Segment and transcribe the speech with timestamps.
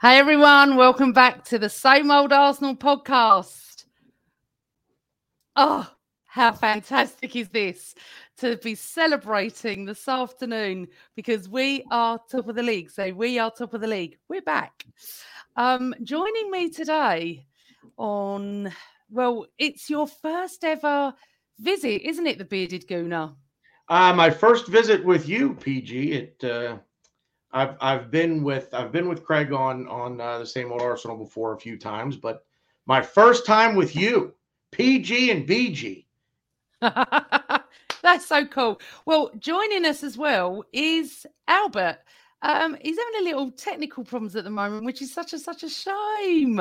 [0.00, 3.84] Hey everyone, welcome back to the Same Old Arsenal podcast.
[5.56, 5.90] Oh,
[6.24, 7.96] how fantastic is this
[8.36, 12.92] to be celebrating this afternoon because we are top of the league.
[12.92, 14.18] So we are top of the league.
[14.28, 14.86] We're back.
[15.56, 17.48] Um, joining me today
[17.96, 18.72] on,
[19.10, 21.12] well, it's your first ever
[21.58, 23.34] visit, isn't it, the Bearded Gooner?
[23.88, 26.12] Uh, my first visit with you, PG.
[26.12, 26.76] It uh,
[27.52, 31.16] I've I've been with I've been with Craig on on uh, the same old Arsenal
[31.16, 32.44] before a few times, but
[32.86, 34.34] my first time with you,
[34.72, 36.04] PG and BG.
[36.80, 38.80] That's so cool.
[39.06, 41.98] Well, joining us as well is Albert.
[42.42, 45.64] Um, he's having a little technical problems at the moment, which is such a such
[45.64, 46.60] a shame.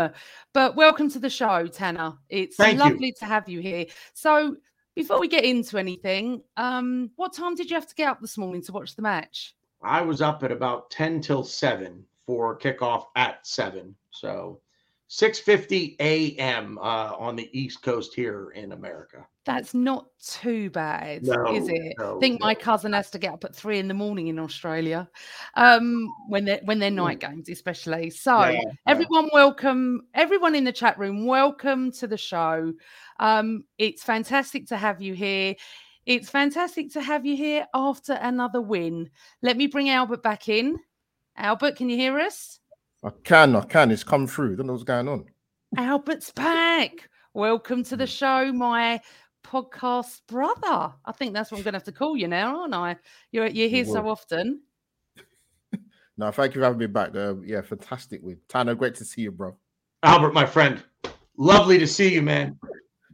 [0.53, 2.13] But welcome to the show, Tanner.
[2.29, 3.13] It's Thank lovely you.
[3.19, 3.85] to have you here.
[4.13, 4.55] So
[4.95, 8.37] before we get into anything, um, what time did you have to get up this
[8.37, 9.53] morning to watch the match?
[9.81, 13.95] I was up at about 10 till 7 for kickoff at 7.
[14.11, 14.61] So
[15.09, 16.77] 6:50 a.m.
[16.79, 19.25] Uh, on the East Coast here in America.
[19.45, 21.95] That's not too bad, No, is it?
[21.97, 24.39] I no, think my cousin has to get up at three in the morning in
[24.39, 25.09] Australia,
[25.55, 26.95] um, when they're when they're Mm.
[26.95, 28.09] night games, especially.
[28.09, 28.61] So, Yeah, yeah.
[28.87, 31.25] everyone, welcome everyone in the chat room.
[31.25, 32.73] Welcome to the show.
[33.19, 35.55] Um, it's fantastic to have you here.
[36.07, 39.09] It's fantastic to have you here after another win.
[39.41, 40.77] Let me bring Albert back in.
[41.35, 42.61] Albert, can you hear us?
[43.03, 43.91] I can, I can.
[43.91, 44.55] It's come through.
[44.55, 45.25] Don't know what's going on.
[45.75, 47.09] Albert's back.
[47.33, 49.01] Welcome to the show, my
[49.45, 50.93] podcast brother.
[51.03, 52.95] I think that's what I'm going to have to call you now, aren't I?
[53.33, 54.61] You're you're here so often.
[56.19, 57.15] No, thank you for having me back.
[57.15, 58.39] Uh, yeah, fantastic win.
[58.49, 59.55] Tano, great to see you, bro.
[60.01, 60.83] Albert, my friend,
[61.37, 62.57] lovely to see you, man.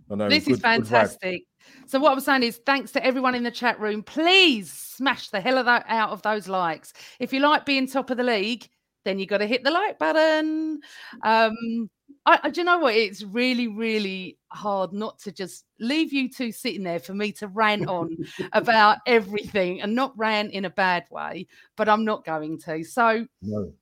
[0.10, 1.44] I know, this good- is fantastic.
[1.86, 4.04] So what I'm saying is, thanks to everyone in the chat room.
[4.04, 6.94] Please smash the hell of that out of those likes.
[7.20, 8.68] If you like being top of the league,
[9.06, 10.80] then you got to hit the like button.
[11.24, 11.90] Um,
[12.26, 12.94] I, I- do you know what?
[12.96, 17.48] It's really, really hard not to just leave you two sitting there for me to
[17.48, 18.16] rant on
[18.54, 22.84] about everything and not rant in a bad way, but I'm not going to.
[22.84, 23.74] So No.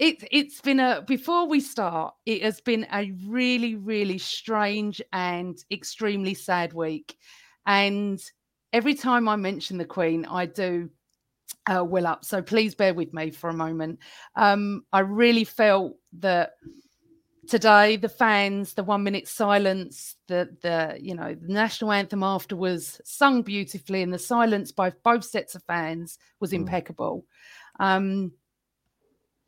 [0.00, 5.62] It it's been a before we start it has been a really really strange and
[5.70, 7.14] extremely sad week.
[7.66, 8.20] And
[8.72, 10.88] every time i mention the queen i do
[11.66, 12.24] uh, well up.
[12.24, 13.98] So please bear with me for a moment.
[14.34, 16.52] Um i really felt that
[17.46, 23.00] today the fans the one minute silence the the you know the national anthem afterwards
[23.04, 26.56] sung beautifully and the silence by both sets of fans was Mm.
[26.56, 27.26] impeccable.
[27.78, 28.32] Um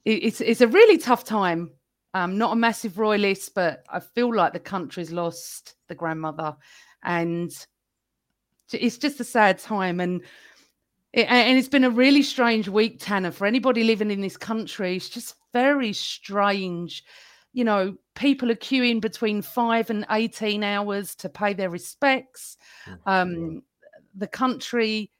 [0.05, 1.71] it's it's a really tough time.
[2.15, 6.57] I'm not a massive royalist, but I feel like the country's lost the grandmother,
[7.03, 7.51] and
[8.73, 10.01] it's just a sad time.
[10.01, 10.23] And
[11.13, 14.97] it, and it's been a really strange week, Tanner, for anybody living in this country.
[14.97, 17.05] It's just very strange.
[17.55, 22.57] You know, people are queuing between five and eighteen hours to pay their respects.
[22.87, 23.63] Mm, Um,
[24.15, 25.11] the country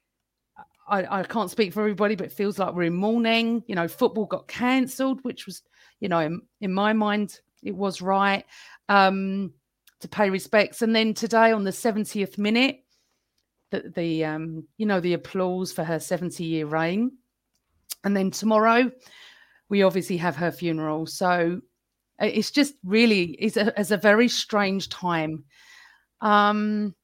[0.87, 3.63] I, I can't speak for everybody, but it feels like we're in mourning.
[3.67, 5.61] You know, football got cancelled, which was,
[5.99, 8.45] you know, in, in my mind, it was right
[8.89, 9.53] um,
[10.01, 10.81] to pay respects.
[10.81, 12.83] And then today on the 70th minute,
[13.71, 17.11] the, the um, you know, the applause for her 70 year reign.
[18.03, 18.91] And then tomorrow,
[19.69, 21.05] we obviously have her funeral.
[21.07, 21.61] So
[22.19, 25.45] it's just really it's a, it's a very strange time.
[26.21, 26.95] Um,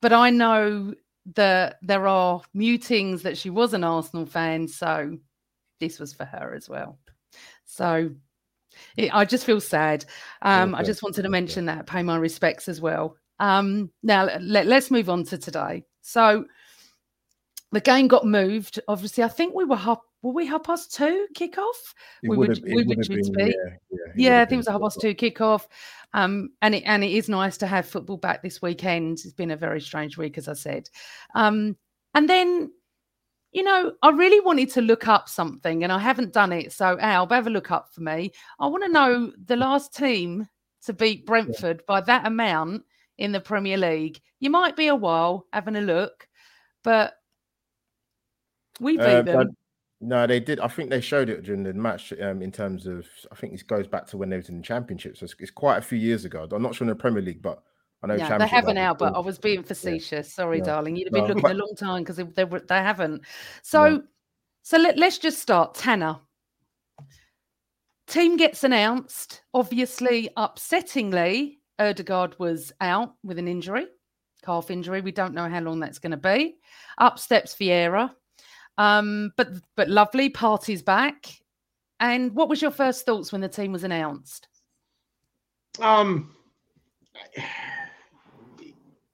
[0.00, 0.94] but I know
[1.34, 5.18] that there are mutings that she was an Arsenal fan, so
[5.80, 6.98] this was for her as well.
[7.64, 8.10] So
[8.96, 10.04] it, I just feel sad.
[10.42, 13.16] Um, I just wanted to mention that, pay my respects as well.
[13.40, 15.84] Um, now let, let's move on to today.
[16.02, 16.46] So
[17.72, 18.80] the game got moved.
[18.88, 20.02] Obviously, I think we were up.
[20.22, 21.94] Were we half past two kickoff?
[22.22, 23.42] It we would have- we would been, be.
[23.44, 23.50] yeah,
[23.90, 25.66] yeah, Yeah, I think it was a half past two kickoff.
[26.14, 29.18] Um, and it and it is nice to have football back this weekend.
[29.24, 30.88] It's been a very strange week, as I said.
[31.34, 31.76] Um,
[32.14, 32.72] and then,
[33.52, 36.72] you know, I really wanted to look up something, and I haven't done it.
[36.72, 38.32] So, Al, have a look up for me.
[38.58, 40.48] I want to know the last team
[40.86, 42.84] to beat Brentford by that amount
[43.18, 44.20] in the Premier League.
[44.40, 46.26] You might be a while having a look,
[46.82, 47.14] but
[48.80, 49.36] we beat Uh, them.
[49.36, 49.46] but-
[50.00, 50.60] no, they did.
[50.60, 53.06] I think they showed it during the match um, in terms of.
[53.32, 55.16] I think this goes back to when they was in the championship.
[55.16, 56.46] So it's, it's quite a few years ago.
[56.50, 57.62] I'm not sure in the Premier League, but
[58.02, 60.32] I know Yeah, they haven't now, but I was being facetious.
[60.32, 60.64] Sorry, Yeah.
[60.64, 60.96] darling.
[60.96, 63.22] You'd have been No, looking a long time because they, they, were- they haven't.
[63.62, 64.02] So,
[64.62, 65.74] so let, let's just start.
[65.74, 66.18] Tanner.
[68.06, 69.42] Team gets announced.
[69.54, 73.86] Obviously, upsettingly, Odegaard was out with an injury,
[74.44, 75.00] calf injury.
[75.00, 76.56] We don't know how long that's going to be.
[76.98, 78.12] Up steps Vieira.
[78.78, 81.26] Um, but but lovely, Partey's back.
[81.98, 84.48] And what was your first thoughts when the team was announced?
[85.80, 86.34] Um,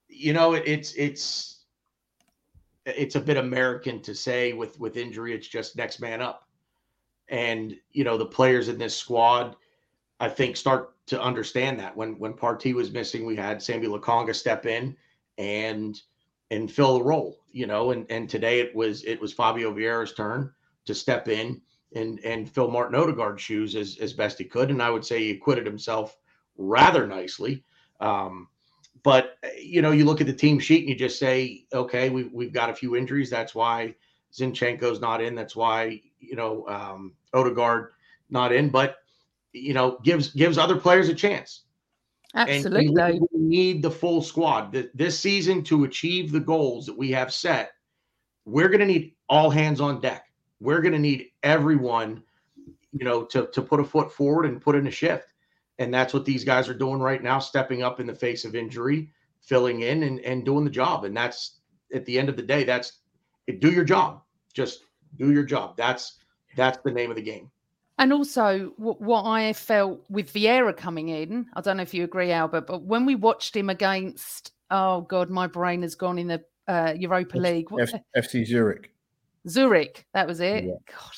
[0.08, 1.64] you know, it, it's it's
[2.86, 6.48] it's a bit American to say with with injury, it's just next man up,
[7.28, 9.56] and you know the players in this squad,
[10.20, 14.34] I think, start to understand that when when Partey was missing, we had Sambi Lokonga
[14.34, 14.96] step in
[15.38, 16.00] and
[16.50, 20.12] and fill the role, you know, and and today it was it was Fabio Vieira's
[20.14, 20.50] turn
[20.86, 21.60] to step in
[21.94, 25.18] and and fill Martin Odegaard's shoes as as best he could, and I would say
[25.20, 26.16] he acquitted himself
[26.56, 27.64] rather nicely.
[28.00, 28.48] Um,
[29.02, 32.24] but you know, you look at the team sheet and you just say, okay, we,
[32.24, 33.30] we've got a few injuries.
[33.30, 33.94] That's why
[34.32, 35.34] Zinchenko's not in.
[35.34, 37.92] That's why you know um, Odegaard
[38.30, 38.70] not in.
[38.70, 38.96] But
[39.52, 41.64] you know, gives gives other players a chance.
[42.34, 43.20] And- and Absolutely.
[43.32, 47.72] we need the full squad this season to achieve the goals that we have set.
[48.44, 50.26] We're going to need all hands on deck.
[50.60, 52.22] We're going to need everyone,
[52.92, 55.26] you know, to to put a foot forward and put in a shift.
[55.78, 58.54] And that's what these guys are doing right now, stepping up in the face of
[58.54, 61.04] injury, filling in and, and doing the job.
[61.04, 61.60] And that's
[61.92, 63.00] at the end of the day, that's
[63.58, 64.22] do your job.
[64.54, 64.84] Just
[65.16, 65.76] do your job.
[65.76, 66.18] That's
[66.56, 67.50] that's the name of the game.
[67.98, 72.04] And also, what, what I felt with Vieira coming in, I don't know if you
[72.04, 76.26] agree, Albert, but when we watched him against, oh God, my brain has gone in
[76.26, 77.66] the uh, Europa F- League.
[77.78, 78.90] F- FC Zurich.
[79.48, 80.64] Zurich, that was it.
[80.64, 80.72] Yeah.
[80.88, 81.12] God,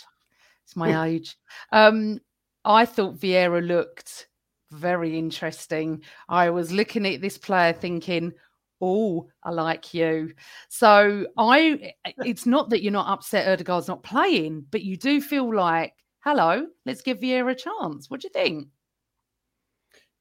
[0.64, 1.36] it's my age.
[1.72, 2.20] Um,
[2.64, 4.28] I thought Vieira looked
[4.70, 6.02] very interesting.
[6.28, 8.32] I was looking at this player thinking,
[8.80, 10.32] oh, I like you.
[10.68, 11.92] So I,
[12.24, 15.94] it's not that you're not upset Odegaard's not playing, but you do feel like,
[16.24, 18.10] hello, let's give Vieira a chance.
[18.10, 18.68] What do you think?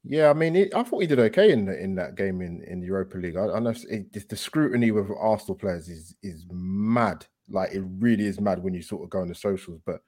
[0.04, 2.62] Yeah, I mean, it, I thought he did okay in the, in that game in,
[2.64, 3.36] in the Europa League.
[3.36, 7.24] I, I know it, the scrutiny with Arsenal players is is mad.
[7.48, 9.80] Like it really is mad when you sort of go on the socials.
[9.84, 10.02] But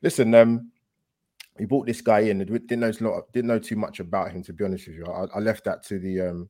[0.00, 0.70] listen, um,
[1.58, 2.38] we brought this guy in.
[2.38, 3.30] Didn't know lot.
[3.34, 5.04] Didn't know too much about him to be honest with you.
[5.04, 6.48] I, I left that to the um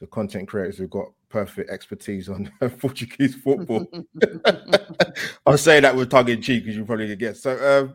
[0.00, 2.50] the content creators who've got perfect expertise on
[2.80, 3.86] Portuguese football.
[5.46, 7.40] I'm saying that with tongue in cheek because you probably could guess.
[7.40, 7.94] So, um,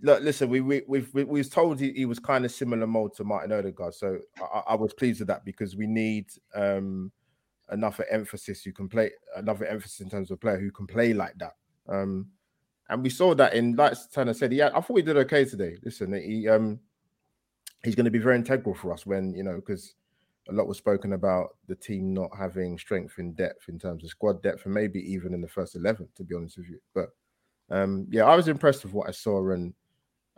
[0.00, 3.14] look, listen, we we we, we was told he, he was kind of similar mold
[3.16, 7.12] to Martin Odegaard, so I, I was pleased with that because we need um
[7.70, 11.36] enough emphasis who can play another emphasis in terms of player who can play like
[11.38, 11.52] that.
[11.88, 12.28] Um,
[12.88, 15.76] and we saw that in like Tanner said, yeah, I thought we did okay today.
[15.82, 16.80] Listen, he um
[17.84, 19.94] he's going to be very integral for us when you know because
[20.48, 24.10] a lot was spoken about the team not having strength in depth in terms of
[24.10, 27.10] squad depth and maybe even in the first 11 to be honest with you but
[27.70, 29.74] um yeah i was impressed with what i saw and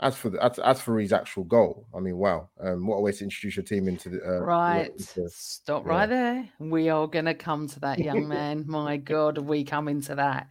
[0.02, 3.00] as for the as, as for his actual goal i mean wow um what a
[3.00, 4.90] way to introduce your team into the uh, Right.
[4.92, 5.90] into- Stop yeah.
[5.90, 6.49] right there.
[6.59, 8.64] We are going to come to that young man.
[8.66, 10.49] My God, are we coming to that?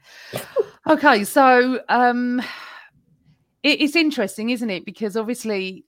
[0.87, 2.39] Okay, so um,
[3.63, 4.85] it, it's interesting, isn't it?
[4.85, 5.83] Because obviously,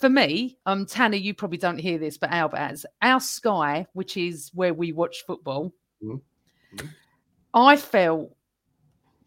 [0.00, 4.50] for me, um, Tanner, you probably don't hear this, but Albert our Sky, which is
[4.52, 5.72] where we watch football.
[6.02, 6.20] Mhm.
[6.74, 6.88] Mhm.
[7.54, 8.34] I felt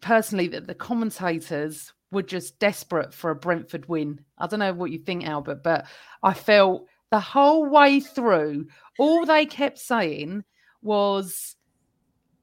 [0.02, 4.20] personally that the commentators were just desperate for a Brentford win.
[4.38, 5.86] I don't know what you think, Albert, but
[6.22, 8.66] I felt the whole way through,
[8.98, 10.44] all they kept saying
[10.82, 11.56] was,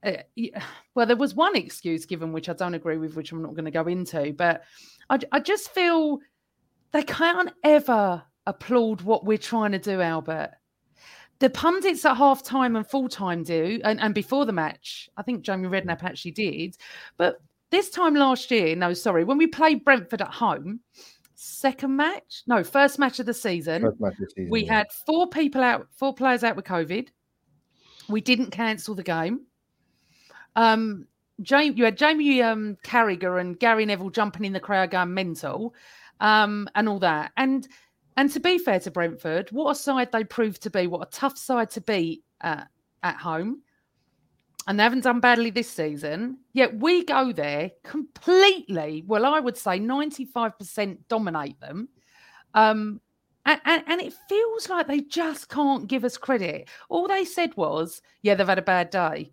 [0.03, 0.13] uh,
[0.95, 3.65] well, there was one excuse given, which I don't agree with, which I'm not going
[3.65, 4.63] to go into, but
[5.09, 6.19] I, I just feel
[6.91, 10.51] they can't ever applaud what we're trying to do, Albert.
[11.39, 15.23] The pundits at half time and full time do, and, and before the match, I
[15.23, 16.77] think Jamie Redknapp actually did.
[17.17, 20.81] But this time last year, no, sorry, when we played Brentford at home,
[21.35, 24.79] second match, no, first match of the season, First match of the season, we yeah.
[24.79, 27.07] had four people out, four players out with COVID.
[28.09, 29.45] We didn't cancel the game.
[30.55, 31.07] Um,
[31.41, 35.73] Jamie, you had Jamie um, Carragher and Gary Neville jumping in the crowd, going mental,
[36.19, 37.31] um, and all that.
[37.37, 37.67] And
[38.17, 41.09] and to be fair to Brentford, what a side they proved to be, what a
[41.09, 42.63] tough side to beat uh,
[43.01, 43.61] at home.
[44.67, 46.37] And they haven't done badly this season.
[46.53, 51.89] Yet we go there completely, well, I would say 95% dominate them.
[52.53, 53.01] Um,
[53.45, 56.69] and, and, and it feels like they just can't give us credit.
[56.89, 59.31] All they said was, yeah, they've had a bad day.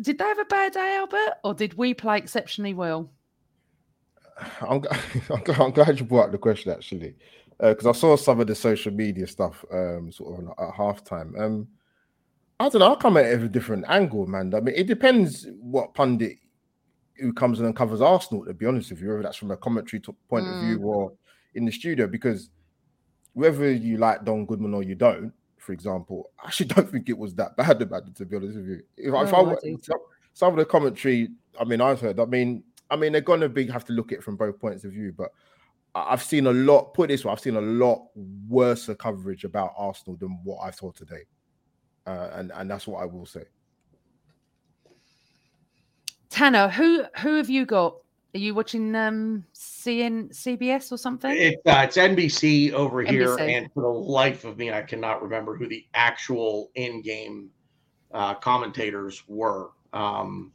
[0.00, 1.38] Did they have a bad day, Albert?
[1.42, 3.10] Or did we play exceptionally well?
[4.60, 4.84] I'm,
[5.58, 7.14] I'm glad you brought up the question actually,
[7.58, 11.38] because I saw some of the social media stuff um, sort of at halftime.
[11.40, 11.66] Um,
[12.60, 12.92] I don't know.
[12.92, 14.54] I come at it with a different angle, man.
[14.54, 16.36] I mean, it depends what pundit
[17.16, 18.44] who comes and covers Arsenal.
[18.44, 20.84] To be honest with you, whether that's from a commentary point of view mm.
[20.84, 21.12] or
[21.54, 22.50] in the studio, because
[23.32, 27.16] whether you like Don Goodman or you don't, for example, I actually don't think it
[27.16, 28.14] was that bad about it.
[28.16, 29.98] To be honest with you, if, if I No, I some,
[30.34, 32.20] some of the commentary, I mean, I've heard.
[32.20, 34.84] I mean, I mean, they're gonna be have to look at it from both points
[34.84, 35.30] of view, but
[35.94, 36.92] I've seen a lot.
[36.92, 38.08] Put this way, I've seen a lot
[38.48, 41.22] worse coverage about Arsenal than what I saw today,
[42.10, 43.44] uh, and and that's what I will say.
[46.28, 47.96] Tanner, who who have you got?
[48.34, 51.32] Are you watching um CN CBS or something?
[51.36, 55.56] It's uh, it's NBC over here, and for the life of me, I cannot remember
[55.56, 57.50] who the actual in-game
[58.12, 59.70] uh, commentators were.
[59.92, 60.52] Um,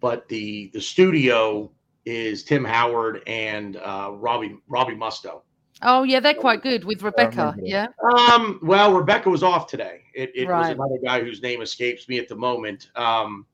[0.00, 1.70] but the the studio
[2.04, 5.42] is Tim Howard and uh, Robbie Robbie Mustoe.
[5.82, 7.56] Oh yeah, they're quite good with Rebecca.
[7.60, 7.88] Yeah.
[8.14, 10.02] Um, well, Rebecca was off today.
[10.14, 12.90] It, it was another guy whose name escapes me at the moment.
[12.94, 13.46] Um,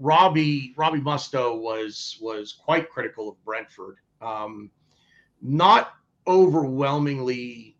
[0.00, 3.96] Robbie Robbie Mustoe was was quite critical of Brentford.
[4.20, 4.70] Um,
[5.40, 5.94] not
[6.26, 7.76] overwhelmingly,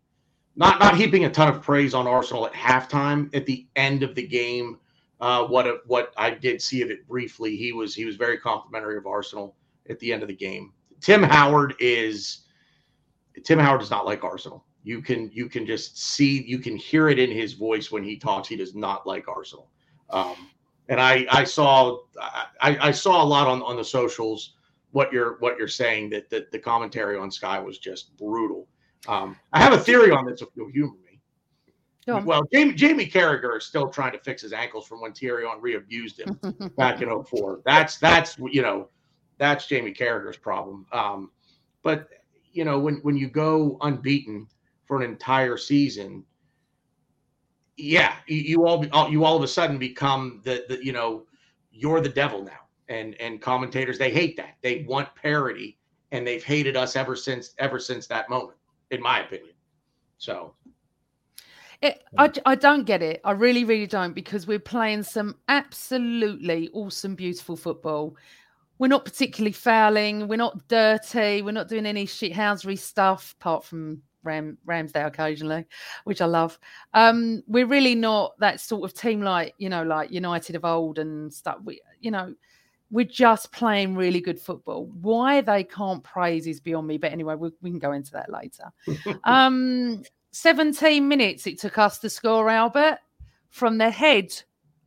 [0.55, 3.33] not not heaping a ton of praise on Arsenal at halftime.
[3.35, 4.79] At the end of the game,
[5.21, 8.37] uh, what a, what I did see of it briefly, he was he was very
[8.37, 9.55] complimentary of Arsenal
[9.89, 10.73] at the end of the game.
[11.01, 12.45] Tim Howard is
[13.43, 14.65] Tim Howard does not like Arsenal.
[14.83, 18.17] You can you can just see you can hear it in his voice when he
[18.17, 18.47] talks.
[18.47, 19.69] He does not like Arsenal.
[20.09, 20.49] Um,
[20.87, 21.99] and I I saw
[22.61, 24.53] I, I saw a lot on on the socials
[24.91, 28.67] what you're what you're saying that that the commentary on Sky was just brutal.
[29.07, 31.19] Um, I have a theory on this if you'll humor me.
[32.07, 35.75] Well, Jamie Jamie Carragher is still trying to fix his ankles from when Thierry Henry
[35.75, 36.39] abused him
[36.77, 37.61] back in 04.
[37.65, 38.89] That's that's you know
[39.37, 40.85] that's Jamie Carragher's problem.
[40.91, 41.31] Um,
[41.83, 42.09] but
[42.51, 44.47] you know when when you go unbeaten
[44.85, 46.23] for an entire season,
[47.77, 51.25] yeah, you, all- you all of a sudden become the the you know
[51.71, 55.77] you're the devil now, and and commentators they hate that they want parody,
[56.11, 58.57] and they've hated us ever since ever since that moment,
[58.91, 59.53] in my opinion.
[60.17, 60.55] So
[61.81, 63.21] It, I, I don't get it.
[63.23, 68.17] I really, really don't because we're playing some absolutely awesome, beautiful football.
[68.79, 70.27] We're not particularly fouling.
[70.27, 71.41] We're not dirty.
[71.41, 75.65] We're not doing any shithousery stuff apart from Ram, Ramsdale occasionally,
[76.05, 76.57] which I love.
[76.93, 80.97] Um, we're really not that sort of team like, you know, like United of old
[80.97, 81.57] and stuff.
[81.63, 82.33] We, you know,
[82.89, 84.85] we're just playing really good football.
[85.01, 86.97] Why they can't praise is beyond me.
[86.97, 88.71] But anyway, we, we can go into that later.
[89.25, 92.99] um, 17 minutes it took us to score, Albert,
[93.49, 94.33] from the head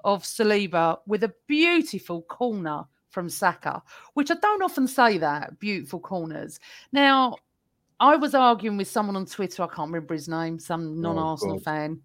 [0.04, 3.82] of Saliba with a beautiful corner from Saka,
[4.14, 6.58] which I don't often say that beautiful corners.
[6.92, 7.36] Now,
[8.00, 11.56] I was arguing with someone on Twitter, I can't remember his name, some non Arsenal
[11.58, 11.64] God.
[11.64, 12.00] fan.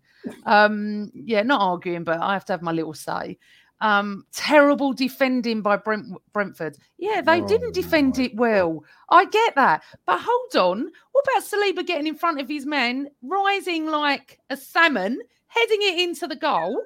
[0.45, 3.39] Um, yeah, not arguing, but I have to have my little say.
[3.79, 6.77] Um, terrible defending by Brent, Brentford.
[6.97, 8.83] Yeah, they Oh didn't defend it well.
[9.09, 9.83] I get that.
[10.05, 10.91] But hold on.
[11.11, 15.99] What about Saliba getting in front of his men, rising like a salmon, heading it
[15.99, 16.83] into the goal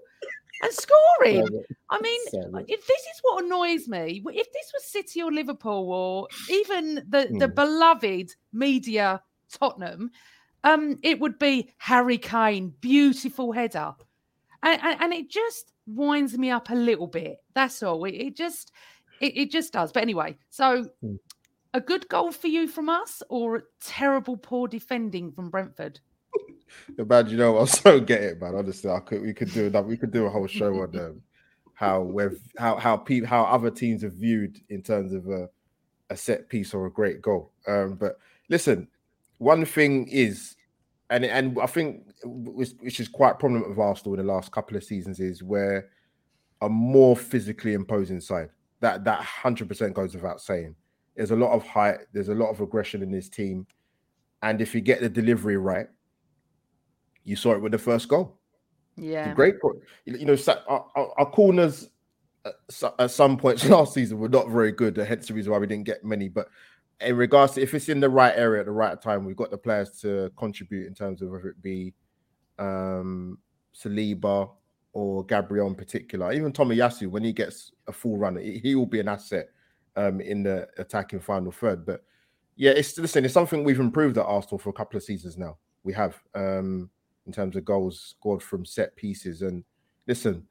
[0.61, 1.63] and scoring?
[1.89, 2.21] I mean,
[2.67, 7.27] if this is what annoys me, if this was City or Liverpool or even the,
[7.39, 7.53] the Hmm.
[7.53, 10.11] beloved media Tottenham,
[10.63, 13.93] um, it would be Harry Kane, beautiful header.
[14.63, 17.37] And, and, and it just winds me up a little bit.
[17.55, 18.05] That's all.
[18.05, 18.71] It, it just,
[19.19, 19.91] It, it just does.
[19.91, 21.15] But anyway, so Hmm.
[21.73, 25.99] a good goal for you from us, or a terrible poor defending from Brentford?
[26.97, 28.55] Man, you know, I so get it, man.
[28.55, 29.85] Honestly, I could we could do that.
[29.85, 31.21] We could do a whole show on um,
[31.73, 35.49] how we've how how people how other teams are viewed in terms of a,
[36.09, 37.51] a set piece or a great goal.
[37.67, 38.17] Um, but
[38.49, 38.87] listen,
[39.39, 40.55] one thing is,
[41.09, 44.77] and and I think which, which is quite prominent with Arsenal in the last couple
[44.77, 45.89] of seasons is where
[46.61, 48.49] a more physically imposing side.
[48.81, 50.75] That that hundred percent goes without saying.
[51.15, 51.97] There's a lot of height.
[52.13, 53.65] There's a lot of aggression in this team,
[54.43, 55.87] and if you get the delivery right,
[57.23, 58.37] you saw it with the first goal.
[58.97, 59.33] Yeah.
[59.33, 59.55] Great,
[60.05, 60.37] you know,
[60.67, 61.89] our, our, our corners
[62.99, 64.97] at some points last season were not very good.
[64.97, 66.27] Hence the reason why we didn't get many.
[66.27, 66.47] But
[66.99, 69.51] in regards to if it's in the right area at the right time, we've got
[69.51, 71.93] the players to contribute in terms of whether it be
[72.59, 73.37] um
[73.75, 74.49] Saliba
[74.93, 76.31] or Gabriel in particular.
[76.33, 79.47] Even Tomiyasu, when he gets a full run, he, he will be an asset
[79.95, 81.85] um in the attacking final third.
[81.85, 82.03] But
[82.55, 85.57] yeah, it's listen, it's something we've improved at Arsenal for a couple of seasons now.
[85.83, 86.89] We have um
[87.25, 89.41] in terms of goals scored from set pieces.
[89.41, 89.63] And
[90.07, 90.45] listen,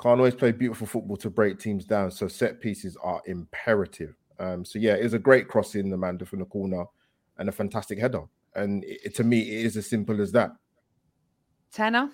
[0.00, 2.10] can't always play beautiful football to break teams down.
[2.10, 4.14] So set pieces are imperative.
[4.38, 6.84] Um, so yeah, it was a great cross in the man from the corner
[7.38, 8.22] and a fantastic header.
[8.54, 10.52] And it, to me, it is as simple as that.
[11.72, 12.10] Tanner,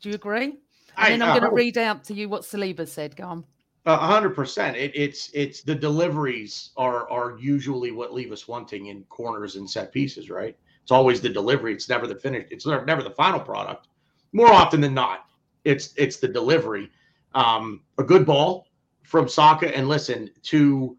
[0.00, 0.44] do you agree?
[0.44, 0.56] And
[0.96, 3.16] I- then I'm going to read out to you what Saliba said.
[3.16, 3.44] Go on.
[3.88, 4.76] A hundred percent.
[4.76, 9.70] It, it's it's the deliveries are are usually what leave us wanting in corners and
[9.70, 10.56] set pieces, right?
[10.86, 11.74] It's always the delivery.
[11.74, 12.46] It's never the finish.
[12.52, 13.88] It's never, never the final product.
[14.32, 15.24] More often than not,
[15.64, 16.92] it's it's the delivery.
[17.34, 18.68] Um, a good ball
[19.02, 20.96] from Saka, and listen to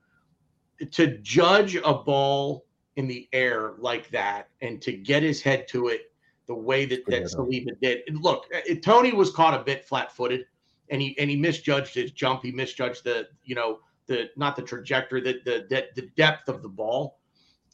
[0.92, 2.66] to judge a ball
[2.98, 6.12] in the air like that, and to get his head to it
[6.48, 7.24] the way that that.
[7.24, 8.00] Saliba did.
[8.10, 10.48] And look, it, Toney was caught a bit flat-footed
[10.90, 12.44] and he and he misjudged his jump.
[12.44, 16.62] He misjudged the you know the not the trajectory, the the the, the depth of
[16.62, 17.20] the ball.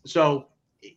[0.06, 0.50] So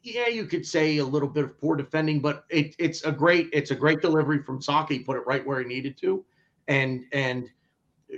[0.03, 3.49] yeah, you could say a little bit of poor defending, but it, it's a great
[3.53, 4.99] it's a great delivery from Saka.
[5.01, 6.25] Put it right where he needed to,
[6.69, 7.49] and and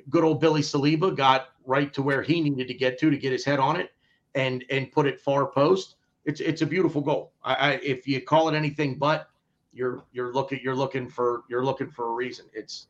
[0.08, 3.32] good old Billy Saliba got right to where he needed to get to to get
[3.32, 3.92] his head on it
[4.34, 5.96] and and put it far post.
[6.24, 7.32] It's it's a beautiful goal.
[7.42, 9.28] I, I if you call it anything but,
[9.72, 12.46] you're you're looking you're looking for you're looking for a reason.
[12.52, 12.88] It's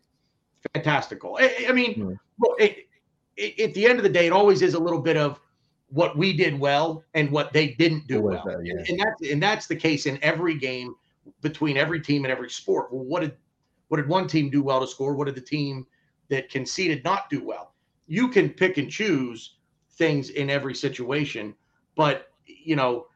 [0.72, 1.38] fantastical.
[1.40, 2.12] I, I mean, hmm.
[2.38, 2.88] look, it,
[3.36, 5.40] it, at the end of the day, it always is a little bit of
[5.90, 8.74] what we did well and what they didn't do well, that, yeah.
[8.88, 10.94] and, that's and that's the case in every game
[11.40, 12.92] between every team and every sport.
[12.92, 13.36] Well, what did
[13.88, 15.14] what did one team do well to score?
[15.14, 15.86] What did the team
[16.28, 17.72] that conceded not do well?
[18.06, 19.56] You can pick and choose
[19.92, 21.54] things in every situation,
[21.96, 23.06] but you know,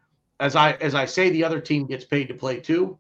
[0.41, 2.99] as I as I say, the other team gets paid to play too,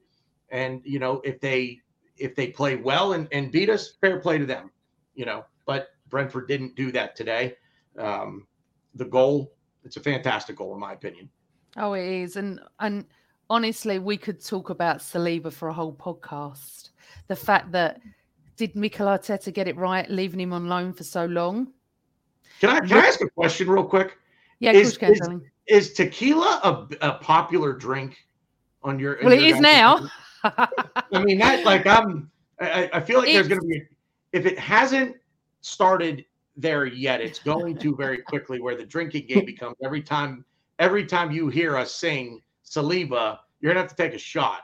[0.50, 1.80] and you know if they
[2.18, 4.70] if they play well and, and beat us, fair play to them,
[5.14, 5.44] you know.
[5.64, 7.56] But Brentford didn't do that today.
[7.98, 8.46] Um,
[8.94, 9.52] the goal,
[9.85, 11.29] it's a fantastic goal in my opinion.
[11.77, 13.05] Oh, it is, and and
[13.49, 16.90] honestly, we could talk about Saliba for a whole podcast.
[17.29, 18.01] The fact that
[18.57, 21.73] did Mikel Arteta get it right, leaving him on loan for so long?
[22.61, 24.18] Can I can I ask a question real quick?
[24.61, 28.16] Yeah, Is- course, you can, is- Is tequila a, a popular drink
[28.83, 29.18] on your?
[29.23, 30.09] Well, it your is now.
[30.45, 32.31] I mean, that like I'm.
[32.61, 33.83] I, I feel like there's going to be
[34.33, 35.16] if it hasn't
[35.61, 36.25] started
[36.56, 38.60] there yet, it's going to very quickly.
[38.60, 40.44] Where the drinking game becomes every time
[40.78, 44.62] every time you hear us sing Saliba, you're gonna have to take a shot,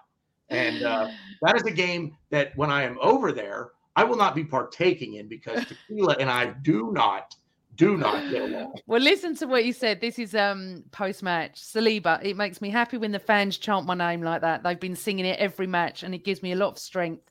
[0.49, 1.09] and uh,
[1.43, 5.15] that is a game that when I am over there, I will not be partaking
[5.15, 7.35] in because tequila and I do not
[7.79, 8.75] do not get along.
[8.87, 10.01] Well, listen to what you said.
[10.01, 11.63] This is um post match.
[11.63, 14.63] Saliba, it makes me happy when the fans chant my name like that.
[14.63, 17.31] They've been singing it every match and it gives me a lot of strength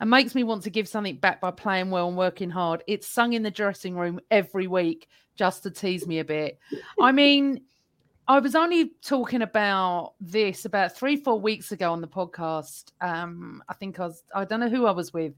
[0.00, 2.82] and makes me want to give something back by playing well and working hard.
[2.88, 6.58] It's sung in the dressing room every week just to tease me a bit.
[7.00, 7.62] I mean,
[8.26, 12.92] I was only talking about this about three, four weeks ago on the podcast.
[13.00, 15.34] Um, I think I was, I don't know who I was with,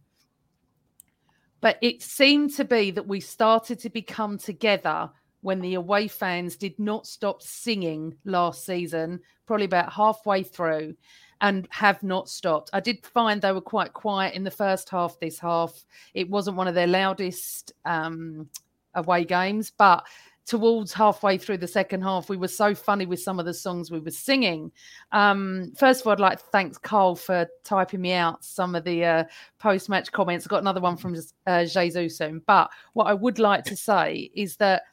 [1.67, 6.55] but it seemed to be that we started to become together when the away fans
[6.55, 10.95] did not stop singing last season, probably about halfway through,
[11.41, 12.71] and have not stopped.
[12.73, 15.85] I did find they were quite quiet in the first half this half.
[16.15, 18.49] It wasn't one of their loudest um,
[18.95, 20.07] away games, but
[20.47, 23.91] towards halfway through the second half, we were so funny with some of the songs
[23.91, 24.71] we were singing.
[25.11, 28.85] Um, first of all, I'd like to thank Carl for typing me out some of
[28.85, 29.25] the uh,
[29.59, 30.47] post match comments.
[30.47, 32.43] I got another one from uh, Jesus soon.
[32.47, 34.85] But what I would like to say is that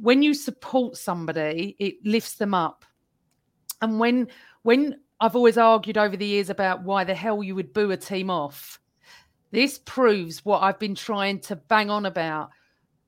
[0.00, 2.84] when you support somebody, it lifts them up.
[3.80, 4.28] And when
[4.62, 7.96] when I've always argued over the years about why the hell you would boo a
[7.96, 8.80] team off,
[9.52, 12.50] this proves what I've been trying to bang on about.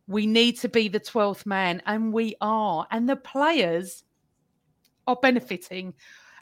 [0.06, 2.86] We need to be the 12th man, and we are.
[2.90, 4.04] And the players
[5.06, 5.94] are benefiting.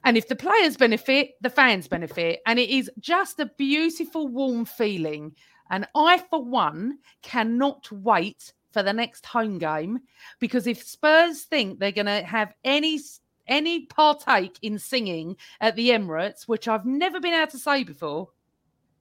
[0.04, 2.40] And if the players benefit, the fans benefit.
[2.46, 5.34] And it is just a beautiful, warm feeling.
[5.70, 10.00] And I, for one, cannot wait for the next home game
[10.40, 13.00] because if Spurs think they're going to have any
[13.46, 18.30] any partake in singing at the Emirates, which I've never been able to say before,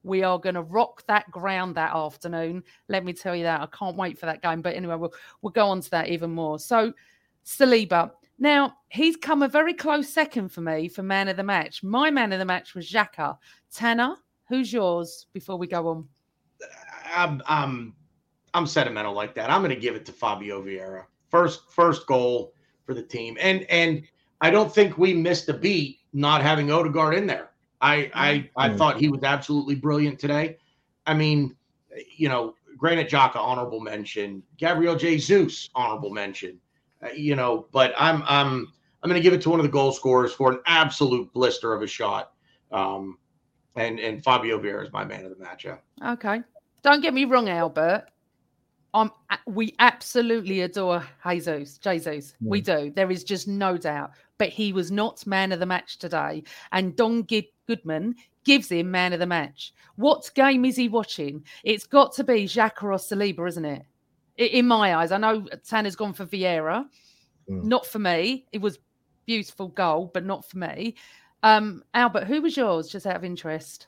[0.04, 2.64] we are going to rock that ground that afternoon.
[2.88, 3.62] Let me tell you that.
[3.62, 4.62] I can't wait for that game.
[4.62, 6.60] But anyway, we'll, we'll go on to that even more.
[6.60, 6.94] So,
[7.46, 8.12] Saliba.
[8.40, 11.84] Now, he's come a very close second for me for man of the match.
[11.84, 13.38] My man of the match was Xhaka.
[13.72, 14.16] Tanner,
[14.50, 16.08] who's yours before we go on?
[17.14, 17.94] I'm, I'm,
[18.54, 19.50] I'm sentimental like that.
[19.50, 21.06] I'm going to give it to Fabio Vieira.
[21.30, 22.54] First, first goal
[22.86, 23.38] for the team.
[23.40, 24.04] And, and,
[24.44, 27.52] I don't think we missed a beat not having Odegaard in there.
[27.84, 30.58] I I, I thought he was absolutely brilliant today.
[31.06, 31.56] I mean,
[32.16, 36.60] you know, Granit Xhaka honorable mention, Gabriel Jesus honorable mention.
[37.04, 38.72] Uh, you know, but I'm I'm
[39.04, 41.74] I'm going to give it to one of the goal scorers for an absolute blister
[41.74, 42.32] of a shot.
[42.72, 43.18] Um,
[43.76, 45.66] and and Fabio Vieira is my man of the match.
[45.66, 45.78] Yeah.
[46.06, 46.42] Okay.
[46.84, 48.06] Don't get me wrong, Albert.
[48.94, 49.12] Um,
[49.48, 51.78] we absolutely adore Jesus.
[51.80, 52.92] Jesus, we do.
[52.96, 56.44] There is just no doubt but he was not man of the match today.
[56.74, 57.26] And Don
[57.68, 59.74] Goodman gives him man of the match.
[59.96, 61.46] What game is he watching?
[61.64, 63.86] It's got to be Xhaka or Saliba, isn't it?
[64.38, 66.86] In my eyes, I know Tanner's gone for Vieira.
[67.50, 67.64] Mm.
[67.64, 68.46] Not for me.
[68.52, 68.80] It was
[69.26, 70.96] beautiful goal, but not for me.
[71.44, 73.88] Um, Albert, who was yours, just out of interest?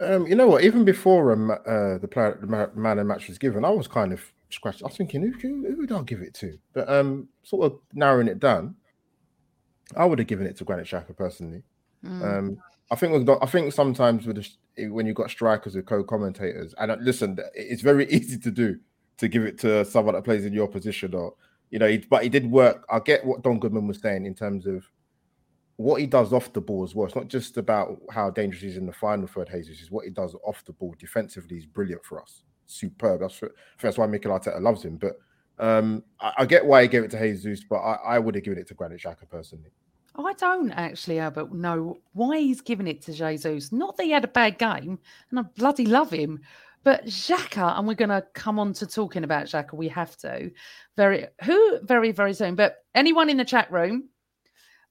[0.00, 0.64] Um, you know what?
[0.64, 4.12] Even before um, uh, the player, the man and match was given, I was kind
[4.12, 4.82] of scratched.
[4.82, 6.58] I was thinking, who, who, who would I give it to?
[6.72, 8.76] But um, sort of narrowing it down,
[9.96, 11.62] I would have given it to Granit Xhaka personally.
[12.04, 12.38] Mm.
[12.38, 12.58] Um,
[12.90, 14.36] I think I think sometimes with
[14.76, 18.78] the, when you've got strikers with co-commentators, and uh, listen, it's very easy to do
[19.18, 21.34] to give it to someone that plays in your position, or
[21.70, 22.86] you know, he, but he did work.
[22.88, 24.84] I get what Don Goodman was saying in terms of
[25.78, 27.06] what he does off the ball as well.
[27.06, 29.80] It's not just about how dangerous he's in the final third, Jesus.
[29.80, 32.42] Is what he does off the ball defensively is brilliant for us.
[32.66, 33.20] Superb.
[33.20, 33.40] That's,
[33.80, 34.96] that's why Mikel Arteta loves him.
[34.96, 35.18] But
[35.60, 38.42] um, I, I, get why he gave it to Jesus, but I, I would have
[38.42, 39.70] given it to Granit Xhaka personally.
[40.16, 43.70] I don't actually, Albert, know why he's giving it to Jesus.
[43.70, 44.98] Not that he had a bad game,
[45.30, 46.40] and I bloody love him.
[46.82, 49.74] But Xhaka, and we're going to come on to talking about Xhaka.
[49.74, 50.50] We have to
[50.96, 52.56] very who very very soon.
[52.56, 54.08] But anyone in the chat room,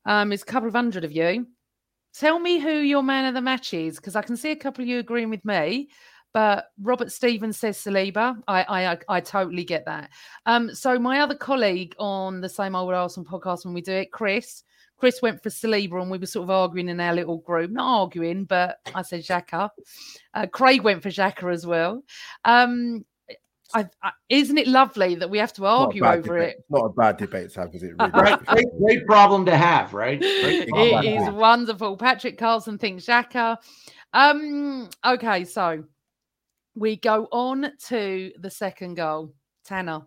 [0.07, 1.45] um, it's a couple of hundred of you.
[2.15, 4.81] Tell me who your man of the match is, because I can see a couple
[4.81, 5.89] of you agreeing with me.
[6.33, 8.41] But Robert Stevens says Saliba.
[8.47, 10.09] I, I I totally get that.
[10.45, 14.11] Um, so my other colleague on the same old Arsenal podcast when we do it,
[14.11, 14.63] Chris.
[14.97, 17.71] Chris went for Saliba, and we were sort of arguing in our little group.
[17.71, 19.69] Not arguing, but I said Xhaka.
[20.33, 22.03] Uh, Craig went for Xhaka as well.
[22.45, 23.05] Um,
[23.73, 26.55] I, I, isn't it lovely that we have to argue over debate.
[26.57, 26.65] it?
[26.69, 27.93] not a bad debate to have, is it?
[27.99, 28.11] Really?
[28.11, 30.19] great, great, great, problem to have, right?
[30.21, 31.97] Great it is wonderful.
[31.97, 33.57] Patrick Carlson thinks Xhaka.
[34.13, 35.83] Um, okay, so
[36.75, 39.33] we go on to the second goal.
[39.65, 40.01] Tanner.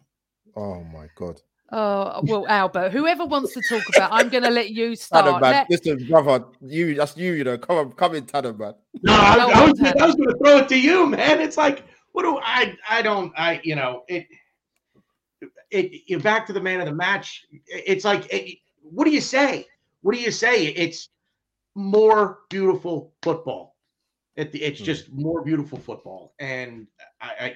[0.56, 1.40] Oh my god.
[1.72, 2.92] Oh well, Albert.
[2.92, 5.26] Whoever wants to talk about, I'm going to let you start.
[5.26, 5.52] Tanner, man.
[5.52, 5.70] Let...
[5.70, 7.32] Listen, brother, you that's you.
[7.32, 8.74] You know, come on, come in, Tanner, man.
[9.02, 11.40] No, I, I was, I was going to throw it to you, man.
[11.40, 12.76] It's like what do I?
[12.88, 13.32] I don't.
[13.36, 14.26] I you know it.
[15.70, 17.46] It, it back to the man of the match.
[17.66, 19.66] It's like, it, what do you say?
[20.02, 20.66] What do you say?
[20.66, 21.10] It's
[21.76, 23.76] more beautiful football.
[24.36, 24.84] It, it's hmm.
[24.84, 26.86] just more beautiful football, and
[27.20, 27.54] I,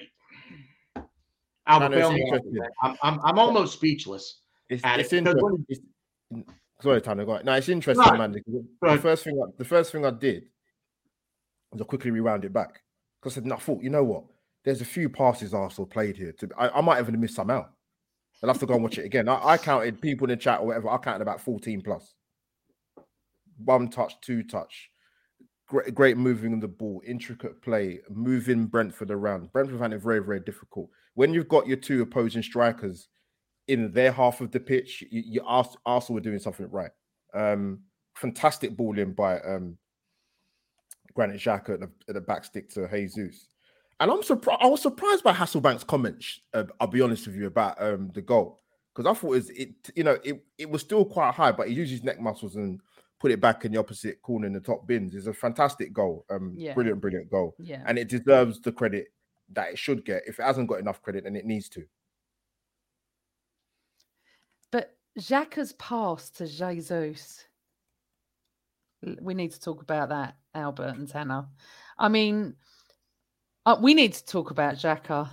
[0.95, 1.05] I
[1.67, 1.95] Albert
[2.83, 4.41] I'm, I'm, I'm almost speechless.
[4.69, 5.17] It's, it's it.
[5.17, 5.65] interesting.
[5.67, 5.81] It's,
[6.81, 7.25] sorry, Tanner.
[7.25, 7.39] Go.
[7.43, 8.35] No, it's interesting, man.
[8.81, 10.45] The first thing, I, the first thing I did
[11.71, 12.81] was I quickly rewound it back
[13.19, 14.25] because I said, "No, I thought, you know what?
[14.65, 16.33] There's a few passes Arsenal played here.
[16.33, 17.71] To, I, I might even have miss some out.
[18.43, 19.29] I'll have to go and watch it again.
[19.29, 20.89] I, I, counted people in the chat or whatever.
[20.89, 22.15] I counted about 14 plus.
[23.63, 24.89] One touch, two touch.
[25.67, 29.51] Great, great moving on the ball, intricate play, moving Brentford around.
[29.53, 30.89] Brentford found it very, very difficult.
[31.13, 33.07] When you've got your two opposing strikers
[33.67, 36.91] in their half of the pitch, you, you ask Arsenal were doing something right.
[37.33, 37.79] Um,
[38.15, 39.77] fantastic ball in by um,
[41.13, 43.54] Granit Xhaka at the, at the back stick to Jesus.
[43.99, 44.59] And I'm surprised.
[44.61, 46.41] I was surprised by Hasselbaink's comments.
[46.53, 48.61] Uh, I'll be honest with you about um, the goal
[48.93, 51.67] because I thought it, was, it, you know, it, it was still quite high, but
[51.67, 52.79] he used his neck muscles and
[53.19, 55.15] put it back in the opposite corner in the top bins.
[55.15, 56.25] It's a fantastic goal.
[56.29, 56.73] Um, yeah.
[56.73, 57.55] brilliant, brilliant goal.
[57.57, 59.07] Yeah, and it deserves the credit
[59.53, 60.23] that it should get.
[60.27, 61.85] If it hasn't got enough credit, then it needs to.
[64.71, 67.45] But Xhaka's pass to Jesus.
[69.21, 71.45] We need to talk about that, Albert and Tanner.
[71.97, 72.55] I mean
[73.65, 75.29] uh, we need to talk about Xhaka.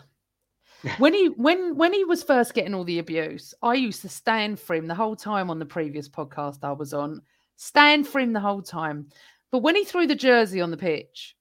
[0.98, 4.58] when he when when he was first getting all the abuse, I used to stand
[4.58, 7.22] for him the whole time on the previous podcast I was on.
[7.56, 9.08] Stand for him the whole time.
[9.52, 11.36] But when he threw the jersey on the pitch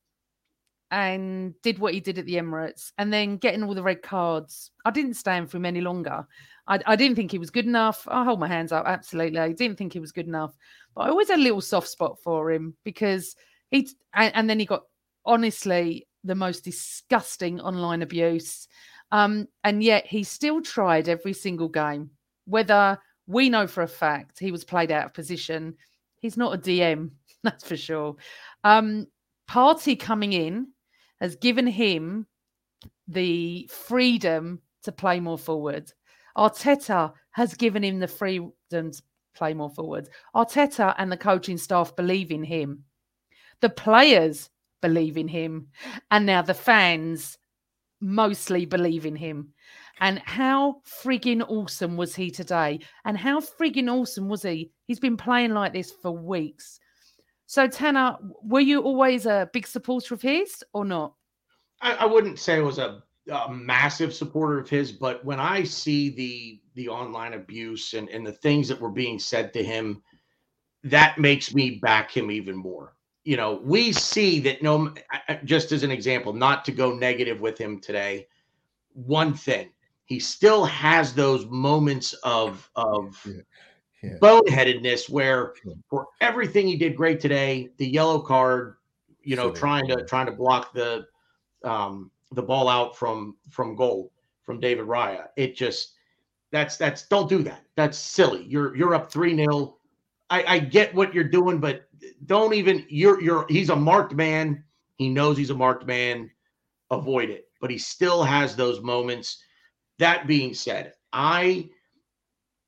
[0.92, 4.72] and did what he did at the Emirates and then getting all the red cards,
[4.86, 6.28] I didn't stand for him any longer.
[6.68, 8.06] I, I didn't think he was good enough.
[8.10, 9.40] I hold my hands up, absolutely.
[9.40, 10.54] I didn't think he was good enough.
[10.94, 13.36] But I always had a little soft spot for him because
[13.72, 14.84] he and, and then he got
[15.26, 18.68] honestly the most disgusting online abuse.
[19.12, 22.12] Um, and yet he still tried every single game.
[22.46, 25.76] Whether we know for a fact he was played out of position,
[26.20, 27.12] he's not a DM,
[27.44, 28.16] that's for sure.
[28.64, 29.08] Um,
[29.50, 30.68] Partey coming in
[31.20, 32.26] has given him
[33.08, 35.92] the freedom to play more forward.
[36.38, 39.02] Arteta has given him the freedom to
[39.36, 40.08] play more forward.
[40.36, 42.84] Arteta and the coaching staff believe in him.
[43.60, 44.50] The players
[44.82, 45.68] believe in him.
[46.10, 47.38] And now the fans
[48.02, 49.54] mostly believe in him.
[50.00, 52.80] And how frigging awesome was he today?
[53.06, 54.72] And how frigging awesome was he?
[54.88, 56.80] He's been playing like this for weeks.
[57.46, 61.14] So, Tanner, were you always a big supporter of his or not?
[61.82, 65.64] I, I wouldn't say I was a, a, massive supporter of his, but when I
[65.64, 70.02] see the the online abuse and, and the things that were being said to him,
[70.86, 74.94] that makes me back him even more you know, we see that no,
[75.44, 78.28] just as an example, not to go negative with him today.
[78.94, 79.70] One thing,
[80.06, 83.42] he still has those moments of of yeah.
[84.04, 84.18] Yeah.
[84.20, 85.54] boneheadedness where
[85.88, 88.78] for everything he did great today, the yellow card,
[89.22, 91.06] you know, so, trying to trying to block the
[91.64, 95.28] um the ball out from from goal from David Raya.
[95.38, 95.94] It just
[96.52, 97.64] that's that's don't do that.
[97.76, 98.44] That's silly.
[98.44, 99.78] You're you're up three 0
[100.32, 101.88] I, I get what you're doing, but
[102.26, 104.64] don't even you're you're he's a marked man.
[104.98, 106.30] He knows he's a marked man.
[106.90, 107.46] Avoid it.
[107.60, 109.44] But he still has those moments.
[110.00, 111.70] That being said, I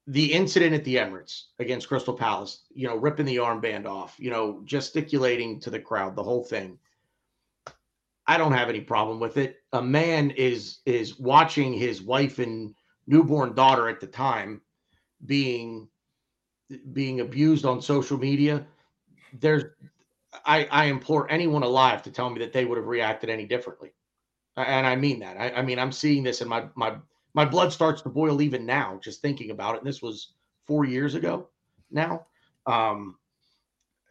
[0.08, 4.30] the incident at the Emirates against Crystal Palace, you know, ripping the armband off, you
[4.30, 6.78] know, gesticulating to the crowd, the whole thing.
[8.28, 9.58] I don't have any problem with it.
[9.74, 12.74] A man is is watching his wife and
[13.08, 14.62] newborn daughter at the time
[15.26, 15.88] being
[16.92, 18.66] being abused on social media,
[19.40, 19.64] there's
[20.46, 23.94] I, I implore anyone alive to tell me that they would have reacted any differently.
[24.58, 25.38] And I mean that.
[25.38, 26.96] I, I mean, I'm seeing this and my my
[27.34, 29.80] my blood starts to boil even now, just thinking about it.
[29.80, 30.34] And this was
[30.68, 31.50] four years ago
[31.92, 32.26] now.
[32.66, 33.18] Um,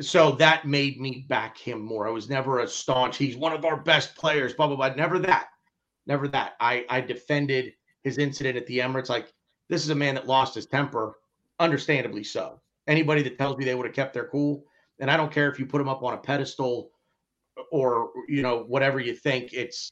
[0.01, 2.09] so that made me back him more.
[2.09, 4.95] I was never a staunch, he's one of our best players, blah, blah, blah.
[4.95, 5.49] Never that.
[6.07, 6.55] Never that.
[6.61, 9.09] I, I defended his incident at the Emirates.
[9.09, 9.33] Like,
[9.69, 11.19] this is a man that lost his temper
[11.61, 12.61] understandably so.
[12.89, 14.65] Anybody that tells me they would have kept their cool,
[15.03, 16.93] and I don't care if you put them up on a pedestal
[17.71, 19.53] or you know whatever you think.
[19.53, 19.91] It's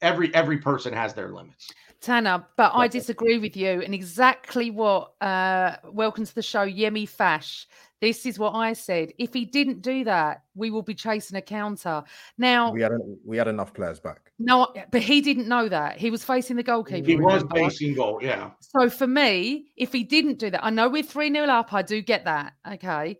[0.00, 1.68] every every person has their limits.
[2.00, 3.82] Tanner, but I disagree with you.
[3.82, 7.66] And exactly what uh welcome to the show, Yemi Fash
[8.02, 9.12] this is what I said.
[9.18, 12.04] If he didn't do that, we will be chasing a counter.
[12.36, 12.92] Now we had
[13.24, 14.32] we had enough players back.
[14.38, 15.96] No, but he didn't know that.
[15.96, 17.08] He was facing the goalkeeper.
[17.08, 18.50] He was facing goal, yeah.
[18.60, 21.72] So for me, if he didn't do that, I know we're 3 0 up.
[21.72, 22.52] I do get that.
[22.70, 23.18] Okay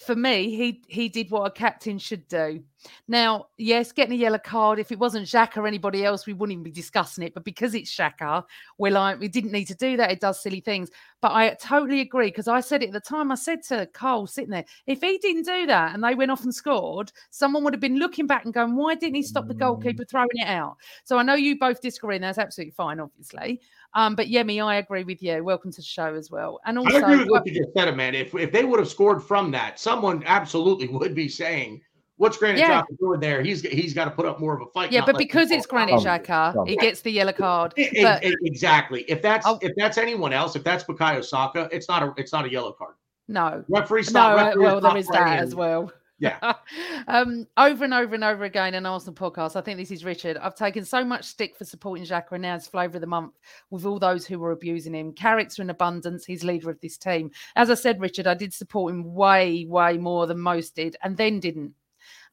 [0.00, 2.64] for me, he he did what a captain should do.
[3.08, 4.78] Now, yes, getting a yellow card.
[4.78, 7.34] If it wasn't Xhaka or anybody else, we wouldn't even be discussing it.
[7.34, 8.44] But because it's Xhaka,
[8.78, 10.10] we're like, we didn't need to do that.
[10.10, 10.90] It does silly things.
[11.20, 13.30] But I totally agree because I said it at the time.
[13.30, 16.44] I said to Carl sitting there, if he didn't do that and they went off
[16.44, 19.54] and scored, someone would have been looking back and going, why didn't he stop the
[19.54, 20.76] goalkeeper throwing it out?
[21.04, 23.60] So I know you both disagree, and that's absolutely fine, obviously.
[23.94, 25.42] Um, but Yemi, I agree with you.
[25.42, 26.60] Welcome to the show as well.
[26.64, 28.14] And also, I agree with what you just said, man.
[28.14, 31.80] If if they would have scored from that, someone absolutely would be saying,
[32.20, 32.82] what's Granit Yeah.
[32.82, 33.42] Xhaka doing there?
[33.42, 34.92] He's he's got to put up more of a fight.
[34.92, 35.88] Yeah, but because it's fall out.
[35.88, 37.72] Granit Xhaka, he gets the yellow card.
[37.76, 39.02] E- But e- exactly.
[39.08, 42.32] If that's I'll- if that's anyone else, if that's Bukayo Saka, it's not a it's
[42.32, 42.94] not a yellow card.
[43.28, 44.08] no, Referee no.
[44.08, 44.38] stop.
[44.38, 45.24] uh, referee Well, there is stop is playing.
[45.38, 45.92] that as well.
[46.18, 46.52] Yeah.
[47.08, 49.56] um, over and over and over again in Arsenal podcast.
[49.56, 50.36] I think this is Richard.
[50.36, 53.38] I've taken so much stick for supporting Xhaka and now it's flavour of the month
[53.70, 55.14] with all those who were abusing him.
[55.14, 56.26] Character in abundance.
[56.26, 57.30] He's leader of this team.
[57.56, 61.16] As I said, Richard, I did support him way, way more than most did, and
[61.16, 61.72] then didn't.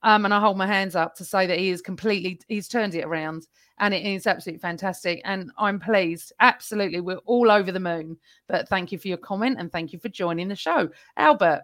[0.04, 2.96] Um, and I hold my hands up to say that he is completely, he's turned
[2.96, 3.48] it around
[3.80, 5.22] and it is absolutely fantastic.
[5.26, 6.34] And I'm pleased.
[6.40, 7.02] Absolutely.
[7.02, 8.18] We're all over the moon.
[8.48, 10.90] But thank you for your comment and thank you for joining the show.
[11.18, 11.64] Albert,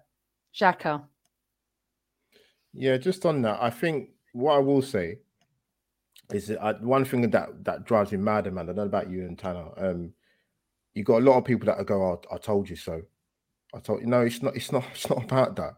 [0.54, 1.04] Xhaka.
[2.74, 5.20] Yeah, just on that, I think what I will say
[6.34, 8.64] is that I, one thing that that drives me mad, man.
[8.64, 9.68] I don't know about you and Tanner.
[9.78, 10.14] Um,
[10.96, 13.02] you got a lot of people that go, oh, "I told you so."
[13.76, 14.08] I told you.
[14.08, 14.56] No, it's not.
[14.56, 14.86] It's not.
[14.92, 15.76] It's not about that.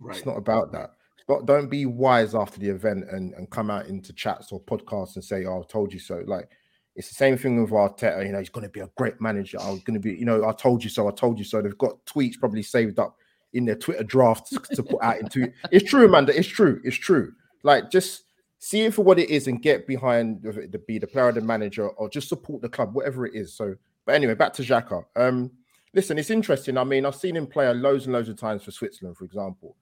[0.00, 0.16] Right.
[0.16, 0.90] It's not about that.
[1.32, 5.14] But don't be wise after the event and, and come out into chats or podcasts
[5.14, 6.50] and say, "Oh, I told you so." Like
[6.94, 8.26] it's the same thing with Arteta.
[8.26, 9.58] You know, he's going to be a great manager.
[9.58, 10.12] I'm going to be.
[10.12, 11.08] You know, I told you so.
[11.08, 11.62] I told you so.
[11.62, 13.16] They've got tweets probably saved up
[13.54, 15.50] in their Twitter drafts to put out into.
[15.70, 16.38] It's true, Amanda.
[16.38, 16.82] It's true.
[16.84, 17.32] It's true.
[17.62, 18.24] Like just
[18.58, 21.88] see it for what it is and get behind the be the player, the manager,
[21.88, 23.54] or just support the club, whatever it is.
[23.54, 25.02] So, but anyway, back to Xhaka.
[25.16, 25.50] Um,
[25.94, 26.76] listen, it's interesting.
[26.76, 29.76] I mean, I've seen him play loads and loads of times for Switzerland, for example.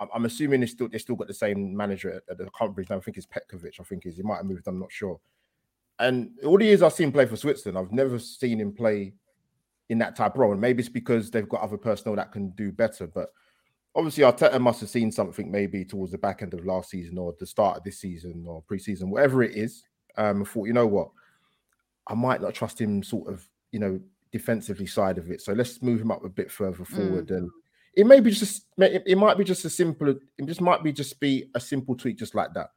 [0.00, 2.90] I'm, assuming they still they still got the same manager at, at the conference.
[2.90, 3.80] I think it's Petkovic.
[3.80, 4.66] I think is he might have moved.
[4.66, 5.20] I'm not sure.
[5.98, 9.14] And all the years I've seen him play for Switzerland, I've never seen him play
[9.88, 10.52] in that type of role.
[10.52, 13.06] And maybe it's because they've got other personnel that can do better.
[13.06, 13.30] But
[13.94, 17.34] obviously, Arteta must have seen something maybe towards the back end of last season or
[17.38, 19.84] the start of this season or preseason, whatever it is.
[20.16, 21.10] Um, I thought, you know what,
[22.08, 24.00] I might not trust him sort of, you know,
[24.32, 25.40] defensively side of it.
[25.40, 27.30] So let's move him up a bit further forward.
[27.30, 27.50] And
[27.96, 31.18] it may be just, it, might be just a simple, it just might be just
[31.20, 32.70] be a simple tweak just like that,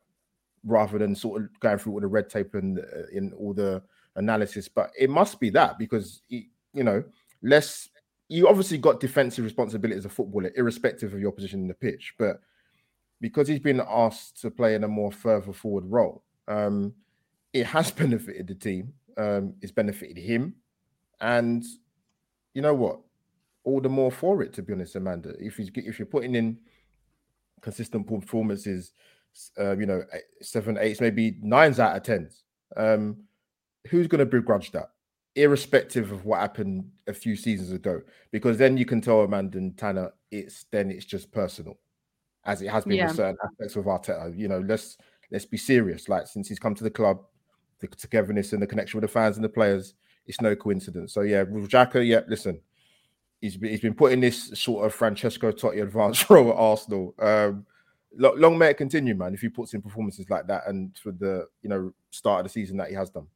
[0.64, 3.82] rather than sort of going through all the red tape and uh, in all the
[4.16, 4.68] analysis.
[4.68, 7.04] But it must be that because, you know,
[7.42, 7.90] less
[8.30, 12.14] you obviously got defensive responsibility as a footballer, irrespective of your position in the pitch.
[12.18, 12.42] But
[13.22, 16.94] because he's been asked to play in a more further forward role, um,
[17.54, 18.94] it has benefited the team.
[19.18, 20.56] Um, it's benefited him,
[21.20, 21.64] and
[22.54, 23.00] you know what?
[23.68, 25.34] All the more for it, to be honest, Amanda.
[25.40, 26.58] If he's if you're putting in
[27.62, 28.94] consistent performances,
[29.60, 30.04] uh, you know,
[30.42, 32.44] seven, eights, maybe nines out of tens,
[32.78, 33.18] um,
[33.90, 34.92] who's going to begrudge that?
[35.36, 38.02] irrespective of what happened a few seasons ago,
[38.32, 41.78] because then you can tell Amanda and Tanner it's then it's just personal,
[42.46, 43.08] as it has been Yeah.
[43.08, 44.36] with certain aspects of Arteta.
[44.36, 44.98] You know, let's
[45.30, 46.10] let's be serious.
[46.10, 47.20] Like since he's come to the club,
[47.80, 49.94] the togetherness and the connection with the fans and the players,
[50.26, 51.14] it's no coincidence.
[51.14, 52.60] So yeah, with yeah, listen,
[53.42, 57.14] he's been, he's been put in this sort of Francesco Totti advanced role at Arsenal.
[57.20, 57.66] Um,
[58.16, 59.34] lo- long may it continue, man.
[59.34, 62.50] If he puts in performances like that and for the you know start of the
[62.50, 63.28] season that he has done.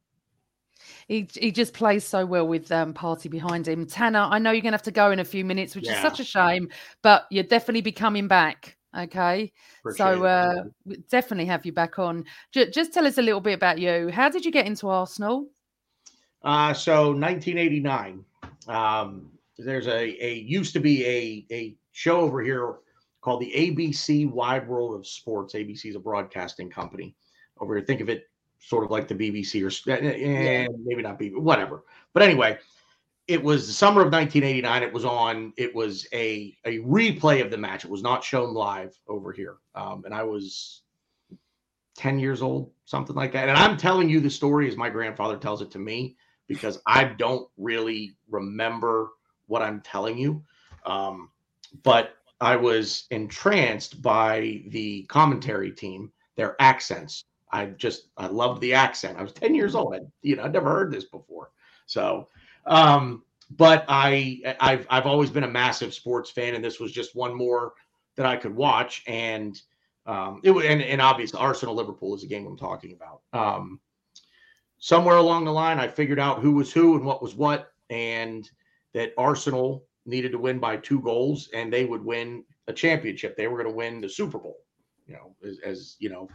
[1.06, 3.86] He he just plays so well with um, Partey behind him.
[3.86, 5.96] Tanner, I know you're going to have to go in a few minutes, which is
[5.98, 6.68] such a shame,
[7.02, 8.76] but you'll definitely be coming back.
[8.96, 12.24] Okay, Appreciate so uh, we definitely have you back on.
[12.50, 14.10] J- just tell us a little bit about you.
[14.10, 15.48] How did you get into Arsenal?
[16.42, 18.24] Uh, so 1989.
[18.66, 19.30] Um,
[19.64, 22.76] there's a, a used to be a, a show over here
[23.20, 25.54] called the ABC Wide World of Sports.
[25.54, 27.14] ABC is a broadcasting company
[27.60, 27.84] over here.
[27.84, 31.84] Think of it sort of like the BBC or eh, maybe not BBC, whatever.
[32.12, 32.58] But anyway,
[33.28, 34.82] it was the summer of 1989.
[34.82, 35.52] It was on.
[35.56, 37.84] It was a a replay of the match.
[37.84, 39.56] It was not shown live over here.
[39.74, 40.82] Um, and I was
[41.96, 43.48] 10 years old, something like that.
[43.48, 46.16] And I'm telling you the story as my grandfather tells it to me
[46.48, 49.10] because I don't really remember
[49.52, 50.42] what I'm telling you.
[50.86, 51.28] Um,
[51.82, 57.24] but I was entranced by the commentary team, their accents.
[57.52, 59.18] I just I loved the accent.
[59.18, 59.94] I was 10 years old.
[59.94, 61.50] I, you know, I'd never heard this before.
[61.84, 62.28] So
[62.66, 67.14] um, but I I've I've always been a massive sports fan, and this was just
[67.14, 67.74] one more
[68.16, 69.02] that I could watch.
[69.06, 69.60] And
[70.06, 73.20] um, it was and, and obviously Arsenal Liverpool is the game I'm talking about.
[73.34, 73.80] Um,
[74.78, 78.48] somewhere along the line, I figured out who was who and what was what, and
[78.94, 83.36] that Arsenal needed to win by two goals, and they would win a championship.
[83.36, 84.58] They were going to win the Super Bowl,
[85.06, 86.28] you know, as, as you know,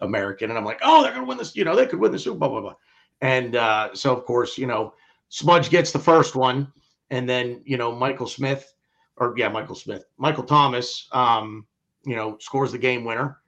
[0.00, 0.50] American.
[0.50, 1.56] And I'm like, oh, they're going to win this.
[1.56, 2.50] You know, they could win the Super Bowl.
[2.50, 2.78] Blah, blah, blah.
[3.20, 4.94] And uh, so, of course, you know,
[5.28, 6.72] Smudge gets the first one,
[7.10, 8.72] and then you know Michael Smith,
[9.16, 11.66] or yeah, Michael Smith, Michael Thomas, um,
[12.04, 13.38] you know, scores the game winner,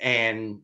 [0.00, 0.60] and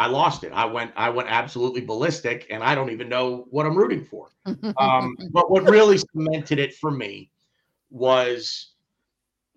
[0.00, 0.52] I lost it.
[0.52, 4.30] I went, I went absolutely ballistic, and I don't even know what I'm rooting for.
[4.78, 7.30] Um, but what really cemented it for me
[7.90, 8.72] was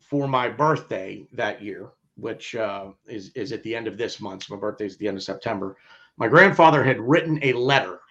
[0.01, 1.91] for my birthday that year.
[2.15, 4.43] which uh, is is at the end of this month.
[4.43, 5.77] So my birthday is the end of September.
[6.17, 8.01] My grandfather had written a letter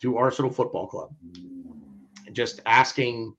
[0.00, 1.10] to Arsenal Football Club,
[2.32, 3.36] just asking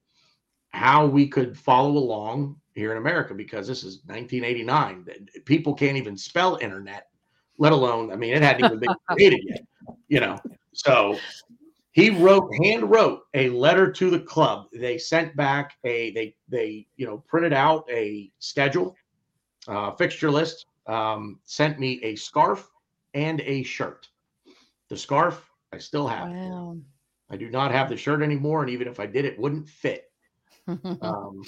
[0.70, 5.06] how we could follow along here in America because this is 1989.
[5.46, 7.08] People can't even spell internet,
[7.62, 9.64] let alone, I mean, it hadn't even been created yet,
[10.08, 10.36] you know.
[10.74, 11.20] So
[11.92, 14.66] he wrote, hand wrote a letter to the club.
[14.74, 18.96] They sent back a, they, they, you know, printed out a schedule,
[19.68, 22.68] uh, fixture list, um, sent me a scarf
[23.14, 24.08] and a shirt.
[24.90, 26.30] The scarf I still have.
[26.30, 26.78] Wow.
[27.30, 30.06] I do not have the shirt anymore, and even if I did, it wouldn't fit.
[31.02, 31.42] Um,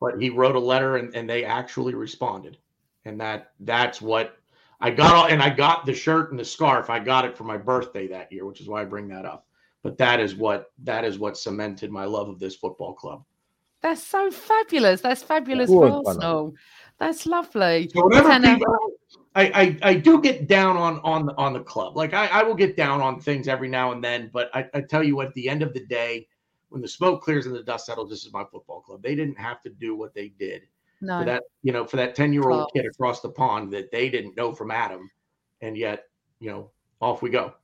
[0.00, 2.58] but he wrote a letter, and, and they actually responded,
[3.04, 4.36] and that that's what
[4.80, 5.14] I got.
[5.14, 6.90] All, and I got the shirt and the scarf.
[6.90, 9.46] I got it for my birthday that year, which is why I bring that up.
[9.82, 13.24] But that is what that is what cemented my love of this football club.
[13.82, 15.00] That's so fabulous.
[15.00, 16.08] That's fabulous Good for.
[16.08, 16.54] Arsenal.
[16.98, 17.90] That's lovely.
[17.94, 18.74] So whenever people,
[19.34, 19.44] I,
[19.82, 21.96] I I do get down on on the on the club.
[21.96, 24.80] Like I, I will get down on things every now and then, but I, I
[24.80, 26.26] tell you, what, at the end of the day,
[26.70, 29.02] when the smoke clears and the dust settles, this is my football club.
[29.02, 30.62] They didn't have to do what they did
[31.06, 31.20] no.
[31.20, 34.08] for that, you know, for that 10 year old kid across the pond that they
[34.08, 35.10] didn't know from Adam.
[35.62, 36.04] And yet,
[36.40, 37.54] you know, off we go.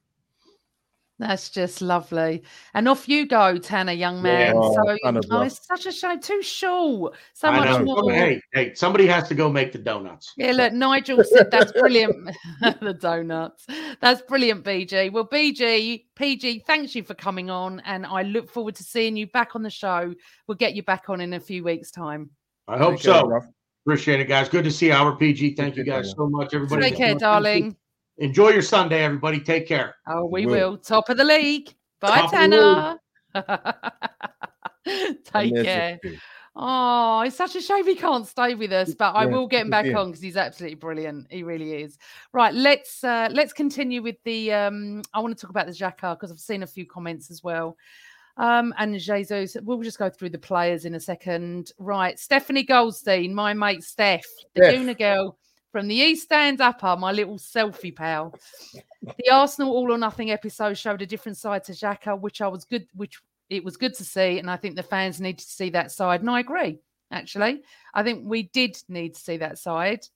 [1.23, 2.43] That's just lovely.
[2.75, 4.55] And off you go, Tanner, young man.
[4.57, 5.43] Oh, so oh, bro.
[5.43, 6.19] it's such a shame.
[6.19, 7.15] Too short.
[7.35, 7.85] So I much know.
[7.85, 8.13] more.
[8.13, 10.33] Hey, hey, somebody has to go make the donuts.
[10.37, 12.35] Yeah, look, Nigel said that's brilliant.
[12.81, 13.67] the donuts.
[14.01, 15.13] That's brilliant, BG.
[15.13, 17.81] Well, BG, PG, thanks you for coming on.
[17.85, 20.13] And I look forward to seeing you back on the show.
[20.49, 22.31] We'll get you back on in a few weeks' time.
[22.69, 23.25] I hope Take so.
[23.27, 23.47] bruv.
[23.85, 24.49] Appreciate it, guys.
[24.49, 25.55] Good to see our PG.
[25.55, 26.83] Thank you Take care, guys so much, everybody.
[26.83, 27.77] Take care, darling.
[28.19, 29.41] Enjoy your Sunday, everybody.
[29.41, 29.97] Take care.
[30.07, 30.71] Oh, we Will.
[30.73, 30.79] will.
[30.79, 31.75] Top of the league.
[32.01, 32.99] Bye, Top Tanner.
[35.25, 35.99] Take care.
[36.55, 39.63] Oh, it's such a shame he can't stay with us, but I Yeah, will get
[39.63, 41.27] him back to on because he's absolutely brilliant.
[41.31, 41.97] He really is.
[42.33, 46.15] Right, let's uh let's continue with the um I want to talk about the Xhaka
[46.15, 47.77] because I've seen a few comments as well.
[48.37, 51.73] Um and Jesus, we'll just go through the players in a second.
[51.79, 54.25] Right, Stephanie Goldstein, my mate Steph,
[54.55, 54.75] the Steph.
[54.75, 55.39] Una girl
[55.73, 58.35] from the East Stand Upper, my little selfie pal.
[59.03, 62.67] The Arsenal All or Nothing episode showed a different side to Xhaka, which I was
[62.67, 65.71] good, which it was good to see, and I think the fans need to see
[65.71, 66.21] that side.
[66.21, 66.79] And I agree,
[67.11, 67.63] actually.
[67.95, 70.07] I think we did need to see that side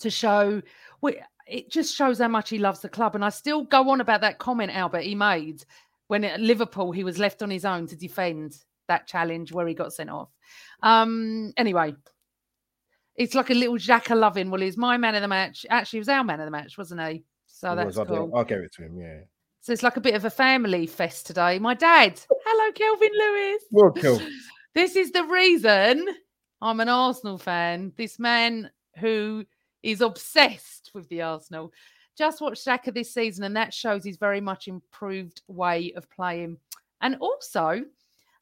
[0.00, 0.62] to show.
[1.00, 4.00] We, it just shows how much he loves the club, and I still go on
[4.00, 5.64] about that comment Albert he made
[6.10, 8.56] when at Liverpool he was left on his own to defend
[8.88, 10.28] that challenge where he got sent off.
[10.82, 11.94] Um, anyway,
[13.14, 14.50] it's like a little Xhaka loving.
[14.50, 15.64] Well, he's my man of the match.
[15.70, 17.22] Actually, he was our man of the match, wasn't he?
[17.46, 18.32] So It that's was, cool.
[18.34, 18.98] I'll give it to him.
[18.98, 19.20] Yeah.
[19.60, 21.60] So it's like a bit of a family fest today.
[21.60, 23.62] My dad, hello, Kelvin Lewis.
[23.70, 24.20] Well, cool.
[24.74, 26.08] This is the reason
[26.60, 27.92] I'm an Arsenal fan.
[27.96, 29.44] This man who
[29.82, 31.72] is obsessed with the Arsenal.
[32.16, 36.58] Just watched Xhaka this season, and that shows his very much improved way of playing.
[37.00, 37.82] And also,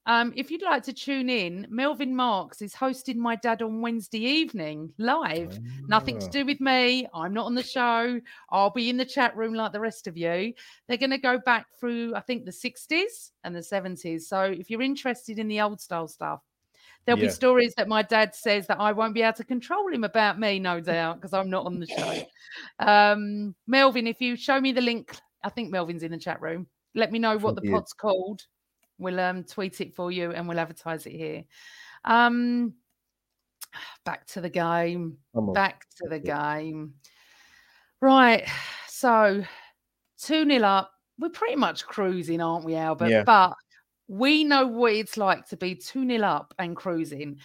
[0.07, 4.25] um, if you'd like to tune in, Melvin Marks is hosting my dad on Wednesday
[4.25, 5.61] evening live.
[5.87, 6.31] Nothing to Ah.
[6.31, 7.07] do with me.
[7.14, 8.21] I'm not on the show.
[8.51, 10.55] I'll be in the chat room like the rest of you.
[10.87, 14.27] They're going to go back through, I think, the 60s and the 70s.
[14.27, 16.41] So if you're interested in the old style stuff,
[17.09, 20.05] there'll be stories that my dad says that I won't be able to control him
[20.05, 22.23] about me, no doubt, because I'm not on the show.
[22.81, 26.67] Um, Melvin, if you show me the link, I think Melvin's in the chat room.
[26.95, 28.43] Let me know what the pod's called.
[28.99, 31.45] We'll um, tweet it for you and we'll advertise it here.
[32.05, 32.73] Um,
[34.05, 35.19] back to the game.
[35.35, 36.95] Back to the game.
[38.01, 38.49] Right.
[38.89, 39.45] So
[40.23, 40.91] 2 0 up.
[41.19, 43.11] We're pretty much cruising, aren't we, Albert?
[43.11, 43.25] Yeah.
[43.25, 43.55] But
[44.09, 47.39] we know what it's like to be 2 0 up and cruising.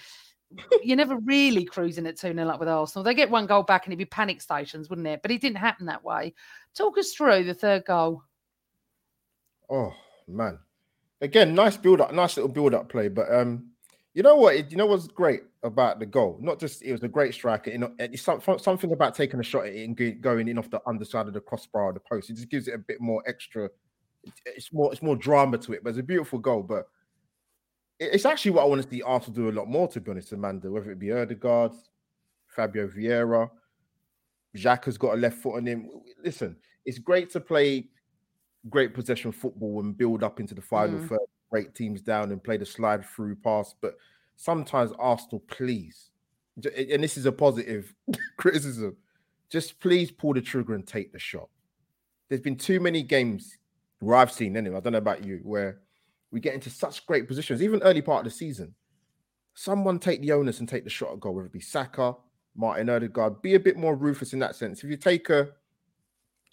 [0.84, 3.04] You're never really cruising at 2 0 up with Arsenal.
[3.04, 5.22] They get one goal back and it'd be panic stations, wouldn't it?
[5.22, 6.34] But it didn't happen that way.
[6.74, 8.24] Talk us through the third goal.
[9.70, 9.94] Oh
[10.28, 10.60] man,
[11.22, 13.10] again, nice build up, nice little build up play.
[13.10, 13.72] But um,
[14.14, 14.72] you know what?
[14.72, 16.38] You know what's great about the goal?
[16.40, 17.72] Not just it was a great striker.
[17.72, 20.82] You know, it's something about taking a shot at it and going in off the
[20.86, 22.30] underside of the crossbar of the post.
[22.30, 23.70] It just gives it a bit more extra.
[24.46, 25.84] It's more, it's more drama to it.
[25.84, 26.64] But it's a beautiful goal.
[26.64, 26.88] But
[28.00, 29.88] it's actually what I want to see Arsenal do a lot more.
[29.90, 31.74] To be honest, Amanda, whether it be Odegaard,
[32.48, 33.50] Fabio Vieira,
[34.56, 35.90] Xhaka's got a left foot on him.
[36.24, 36.56] Listen,
[36.86, 37.88] it's great to play
[38.70, 41.10] great possession football and build up into the final Mm.
[41.10, 41.20] third,
[41.52, 43.76] break teams down and play the slide through pass.
[43.82, 43.98] But
[44.36, 46.12] sometimes Arsenal, please,
[46.56, 47.94] and this is a positive
[48.38, 48.96] criticism,
[49.50, 51.50] just please pull the trigger and take the shot.
[52.30, 53.58] There's been too many games
[54.04, 54.78] where I've seen anyway.
[54.78, 55.80] I don't know about you, where
[56.32, 58.74] we get into such great positions, even early part of the season.
[59.56, 62.16] Someone take the onus and take the shot at goal, whether it be Saka,
[62.56, 63.42] Martin Odegaard.
[63.42, 64.84] Be a bit more ruthless in that sense.
[64.84, 65.50] If you take a,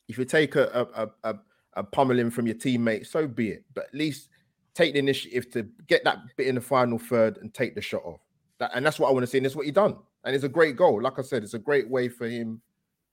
[0.09, 1.35] if you take a a, a,
[1.75, 3.65] a pummeling from your teammate, so be it.
[3.75, 4.29] But at least
[4.75, 8.03] take the initiative to get that bit in the final third and take the shot
[8.05, 8.21] off.
[8.59, 9.39] That, and that's what I want to see.
[9.39, 9.97] And that's what he done.
[10.25, 11.01] And it's a great goal.
[11.01, 12.61] Like I said, it's a great way for him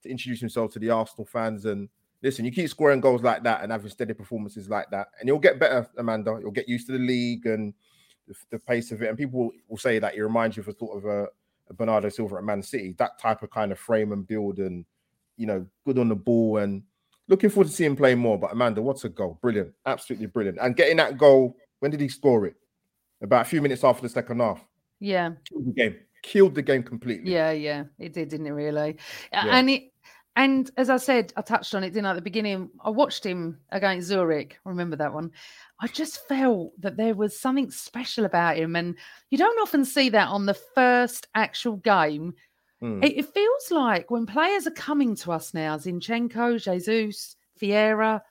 [0.03, 1.65] to introduce himself to the Arsenal fans.
[1.65, 1.87] And
[2.21, 5.39] listen, you keep scoring goals like that and having steady performances like that, and you'll
[5.39, 6.37] get better, Amanda.
[6.41, 7.73] You'll get used to the league and
[8.27, 9.09] the, the pace of it.
[9.09, 11.27] And people will, will say that he reminds you of a sort of a,
[11.69, 14.85] a Bernardo Silva at Man City, that type of kind of frame and build and
[15.37, 16.83] you know, good on the ball and
[17.27, 18.37] looking forward to seeing him play more.
[18.37, 19.37] But Amanda, what's a goal?
[19.41, 20.57] Brilliant, absolutely brilliant.
[20.59, 22.55] And getting that goal, when did he score it?
[23.21, 24.63] About a few minutes after the second half.
[24.99, 25.31] Yeah.
[25.47, 25.95] Killed the game.
[26.23, 27.31] Killed the game completely.
[27.31, 27.83] Yeah, yeah.
[27.99, 28.97] It did, didn't it really?
[29.31, 29.45] Yeah.
[29.47, 29.91] And it
[30.37, 32.69] and as I said, I touched on it, didn't I, at the beginning?
[32.85, 34.59] I watched him against Zurich.
[34.65, 35.31] Remember that one?
[35.79, 38.75] I just felt that there was something special about him.
[38.75, 38.95] And
[39.31, 42.35] you don't often see that on the first actual game.
[42.83, 43.03] Mm.
[43.03, 48.21] It, it, feels like when players are coming to us now, Zinchenko, Jesus, Vieira,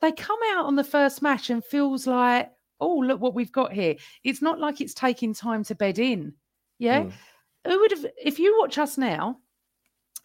[0.00, 3.74] they come out on the first match and feels like, oh, look what we've got
[3.74, 3.96] here.
[4.24, 6.32] It's not like it's taking time to bed in.
[6.78, 7.02] Yeah.
[7.02, 7.12] Mm.
[7.66, 9.40] Who would have, if you watch us now,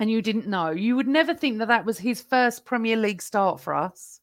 [0.02, 3.22] and you didn't know, you would never think that that was his first Premier League
[3.22, 4.20] start for us.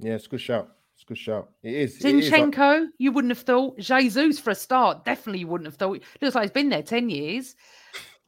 [0.00, 0.72] Yeah, it's a good shout.
[0.94, 1.48] It's a good shout.
[1.62, 2.00] It is.
[2.00, 2.88] Zinchenko, it is.
[2.98, 3.78] you wouldn't have thought.
[3.78, 6.02] Jesus for a start, definitely you wouldn't have thought.
[6.20, 7.54] Looks like he's been there 10 years.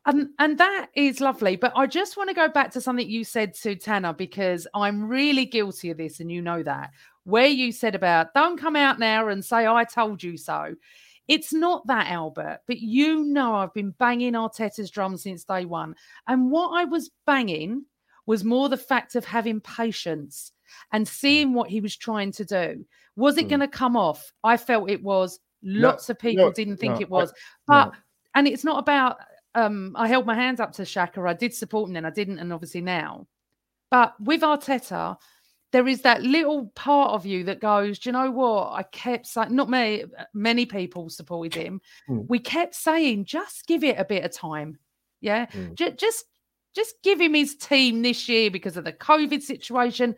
[0.06, 1.56] And, and that is lovely.
[1.56, 5.08] But I just want to go back to something you said to Tanner because I'm
[5.08, 6.92] really guilty of this, and you know that.
[7.24, 10.76] Where you said about don't come out now and say, I told you so.
[11.28, 15.94] It's not that, Albert, but you know I've been banging Arteta's drum since day one.
[16.28, 17.84] And what I was banging
[18.26, 20.52] was more the fact of having patience
[20.92, 22.84] and seeing what he was trying to do.
[23.16, 23.50] Was it mm.
[23.50, 24.32] going to come off?
[24.42, 25.40] I felt it was.
[25.62, 27.32] Lots no, of people no, didn't think no, it was.
[27.66, 27.92] But,
[28.34, 29.16] and it's not about,
[29.54, 31.26] um, I held my hands up to Xhaka.
[31.26, 33.26] I did support him then, I didn't, and obviously now.
[33.90, 35.16] But with Arteta,
[35.74, 38.74] there is that little part of you that goes, do you know what?
[38.74, 41.80] I kept saying, not me, many people supported him.
[42.08, 42.26] Mm.
[42.28, 44.78] We kept saying, just give it a bit of time.
[45.20, 45.46] Yeah.
[45.46, 45.74] Mm.
[45.74, 46.26] J- just,
[46.76, 50.14] just give him his team this year because of the COVID situation.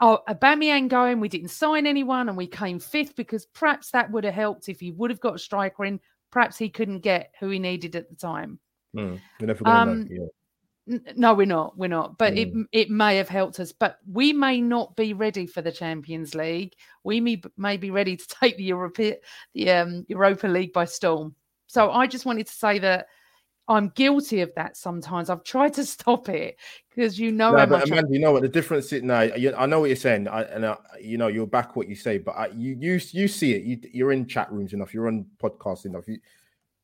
[0.00, 4.24] Oh, Aubameyang going, we didn't sign anyone and we came fifth because perhaps that would
[4.24, 6.00] have helped if he would have got a striker in.
[6.30, 8.58] Perhaps he couldn't get who he needed at the time.
[8.96, 9.20] Mm.
[9.66, 10.24] Um, yeah
[11.16, 11.76] no, we're not.
[11.76, 12.18] We're not.
[12.18, 12.38] But mm.
[12.38, 13.72] it it may have helped us.
[13.72, 16.74] But we may not be ready for the Champions League.
[17.04, 21.34] We may, may be ready to take the Europe the um, Europa League by storm.
[21.66, 23.06] So I just wanted to say that
[23.68, 25.30] I'm guilty of that sometimes.
[25.30, 28.12] I've tried to stop it because you know no, how but Amanda, I...
[28.12, 29.20] you know what the difference is now.
[29.20, 32.18] I know what you're saying, I, and I, you know you're back what you say,
[32.18, 33.62] but I, you you you see it.
[33.62, 34.92] You, you're in chat rooms enough.
[34.92, 36.08] You're on podcasts enough.
[36.08, 36.18] You,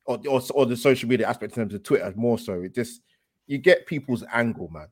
[0.07, 2.63] or, or, or the social media aspect in terms of Twitter more so.
[2.63, 3.01] It just
[3.47, 4.89] you get people's angle, man.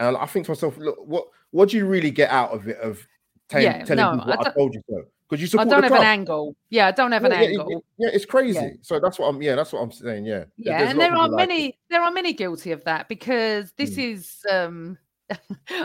[0.00, 2.78] And I think to myself, look, what what do you really get out of it?
[2.78, 3.06] Of
[3.48, 5.04] t- yeah, telling no, people I, I, told you so?
[5.28, 6.02] Because you support I don't have club.
[6.02, 6.56] an angle.
[6.68, 7.70] Yeah, I don't have an yeah, angle.
[7.70, 8.58] Yeah, yeah, it's crazy.
[8.58, 8.70] Yeah.
[8.82, 9.40] So that's what I'm.
[9.40, 10.26] Yeah, that's what I'm saying.
[10.26, 10.44] Yeah.
[10.56, 11.64] Yeah, There's and there are many.
[11.66, 14.12] Like there are many guilty of that because this mm.
[14.12, 14.44] is.
[14.50, 14.98] um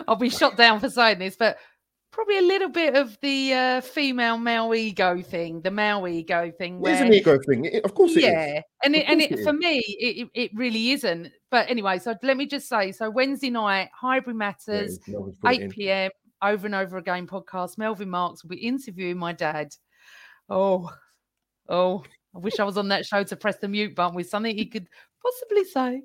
[0.07, 1.57] I'll be shot down for saying this, but
[2.11, 6.79] probably a little bit of the uh, female male ego thing, the male ego thing.
[6.79, 8.15] Where, it's an ego thing, it, of course.
[8.15, 11.31] yeah, and it, and it, for me, it, it really isn't.
[11.51, 16.11] But anyway, so let me just say, so Wednesday night, Highbury Matters, yeah, eight p.m.
[16.41, 17.77] Over and over again podcast.
[17.77, 19.75] Melvin Marks will be interviewing my dad.
[20.47, 20.89] Oh,
[21.67, 22.03] oh,
[22.33, 24.65] I wish I was on that show to press the mute button with something he
[24.65, 24.87] could
[25.21, 26.01] possibly say.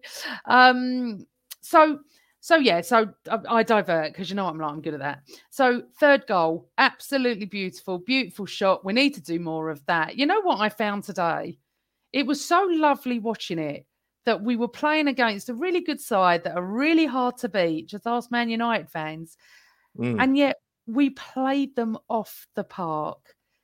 [0.47, 1.25] Um,
[1.61, 2.01] so
[2.45, 5.23] so yeah, so I, I divert because you know I'm like I'm good at that.
[5.49, 8.85] So third goal, absolutely beautiful, beautiful shot.
[8.85, 10.19] We need to do more of that.
[10.19, 11.59] You know what I found today?
[12.13, 13.87] It was so lovely watching it
[14.27, 17.87] that we were playing against a really good side that are really hard to beat.
[17.89, 19.39] Just ask Man United fans,
[19.99, 20.23] mm.
[20.23, 23.37] and yet we played them off the park.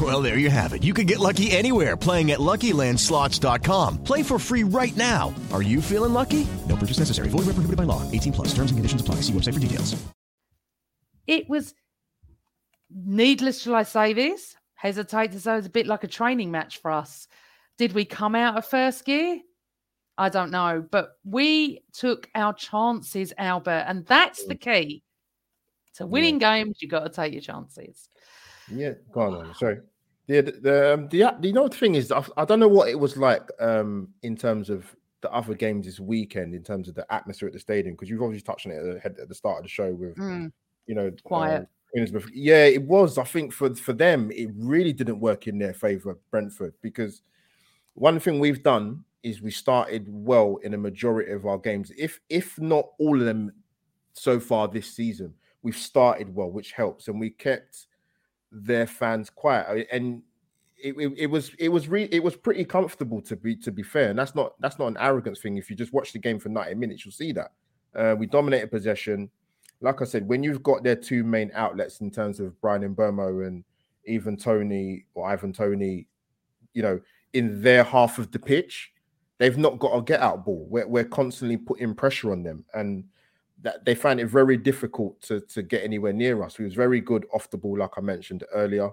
[0.00, 0.84] Well, there you have it.
[0.84, 4.04] You can get lucky anywhere playing at LuckyLandSlots.com.
[4.04, 5.34] Play for free right now.
[5.52, 6.46] Are you feeling lucky?
[6.68, 7.28] No purchase necessary.
[7.28, 8.08] Void where prohibited by law.
[8.10, 8.48] 18 plus.
[8.54, 9.16] Terms and conditions apply.
[9.16, 10.00] See website for details.
[11.26, 11.74] It was
[12.90, 14.56] needless, shall I say this?
[14.74, 17.28] Hesitate to say it's a bit like a training match for us.
[17.76, 19.40] Did we come out of first gear?
[20.16, 25.02] I don't know, but we took our chances, Albert, and that's the key
[25.94, 26.78] to winning games.
[26.80, 28.08] You got to take your chances.
[28.70, 29.32] Yeah, go on.
[29.32, 29.54] man.
[29.54, 29.78] Sorry.
[30.30, 32.88] The the the, um, the the you know the thing is I, don't know what
[32.88, 36.94] it was like um in terms of the other games this weekend in terms of
[36.94, 39.34] the atmosphere at the stadium because you've obviously touched on it at the, at the
[39.34, 40.52] start of the show with Mm.
[40.86, 41.68] you know Quiet.
[41.96, 42.24] Innsbruck.
[42.32, 43.18] yeah, it was.
[43.18, 47.22] I think for for them it really didn't work in their favor, Brentford, because
[47.94, 52.20] one thing we've done is we started well in a majority of our games, if
[52.28, 53.50] if not all of them
[54.12, 55.34] so far this season.
[55.62, 57.88] We've started well, which helps, and we kept
[58.52, 59.88] their fans quiet.
[59.92, 60.22] And
[60.82, 63.82] it, it, it was it was re- it was pretty comfortable to be to be
[63.82, 65.56] fair, and that's not that's not an arrogance thing.
[65.56, 67.52] If you just watch the game for 90 minutes, you'll see that
[67.94, 69.30] uh, we dominated possession.
[69.80, 72.96] Like I said, when you've got their two main outlets in terms of Brian and
[72.96, 73.64] Mbeumo and
[74.04, 76.06] even Toney or Ivan Toney,
[76.74, 77.00] you know,
[77.32, 78.92] in their half of the pitch,
[79.38, 80.66] they've not got a get out ball.
[80.68, 83.04] We're, we're constantly putting pressure on them, and
[83.62, 86.58] that they find it very difficult to to get anywhere near us.
[86.58, 88.90] We was very good off the ball, like I mentioned earlier,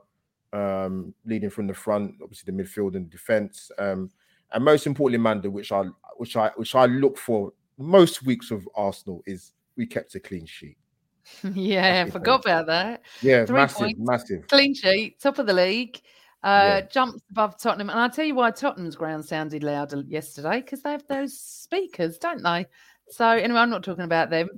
[0.53, 4.11] um, leading from the front, obviously the midfield and defense, um,
[4.51, 5.85] and most importantly, Manda, which I
[6.17, 10.45] which I which I look for most weeks of Arsenal is we kept a clean
[10.45, 10.77] sheet.
[11.53, 13.01] yeah, the forgot about that.
[13.21, 14.47] Yeah, Three massive, points, massive.
[14.47, 16.01] Clean sheet, top of the league.
[16.43, 16.81] Uh, Yeah.
[16.81, 17.89] Jumps above Tottenham.
[17.89, 22.17] And I'll tell you why Tottenham's ground sounded louder yesterday because they have those speakers,
[22.17, 22.65] don't they?
[23.09, 24.49] So, anyway, I'm not talking about them.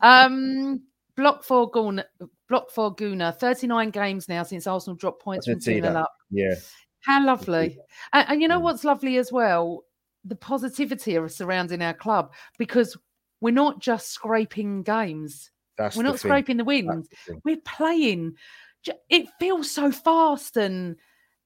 [0.00, 0.82] Um,
[1.16, 2.04] Block for Guna,
[2.48, 6.12] Block for Guna, 39 games now since Arsenal dropped points from did 2 0 up.
[6.30, 6.54] Yeah,
[7.00, 7.78] How lovely.
[8.12, 9.84] And, and you know what's lovely as well?
[10.24, 12.96] The positivity of surrounding our club because
[13.40, 15.50] we're not just scraping games.
[15.76, 16.30] That's we're not thing.
[16.30, 17.08] scraping the wins.
[17.26, 17.40] the.
[17.44, 18.34] We're playing.
[19.10, 20.96] It feels so fast and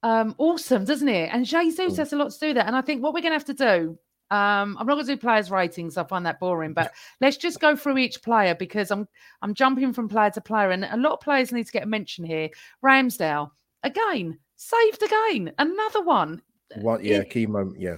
[0.02, 1.30] um, awesome, doesn't it?
[1.32, 1.96] And Jesus Mm.
[1.96, 2.66] has a lot to do that.
[2.66, 3.98] And I think what we're going to have to do.
[4.30, 5.96] Um, I'm not going to do players' ratings.
[5.96, 6.72] I find that boring.
[6.72, 9.06] But let's just go through each player because I'm
[9.42, 11.86] I'm jumping from player to player, and a lot of players need to get a
[11.86, 12.50] mention here.
[12.84, 13.50] Ramsdale
[13.82, 16.42] again saved again, another one.
[16.76, 17.80] One, yeah, it- key moment.
[17.80, 17.96] Yeah,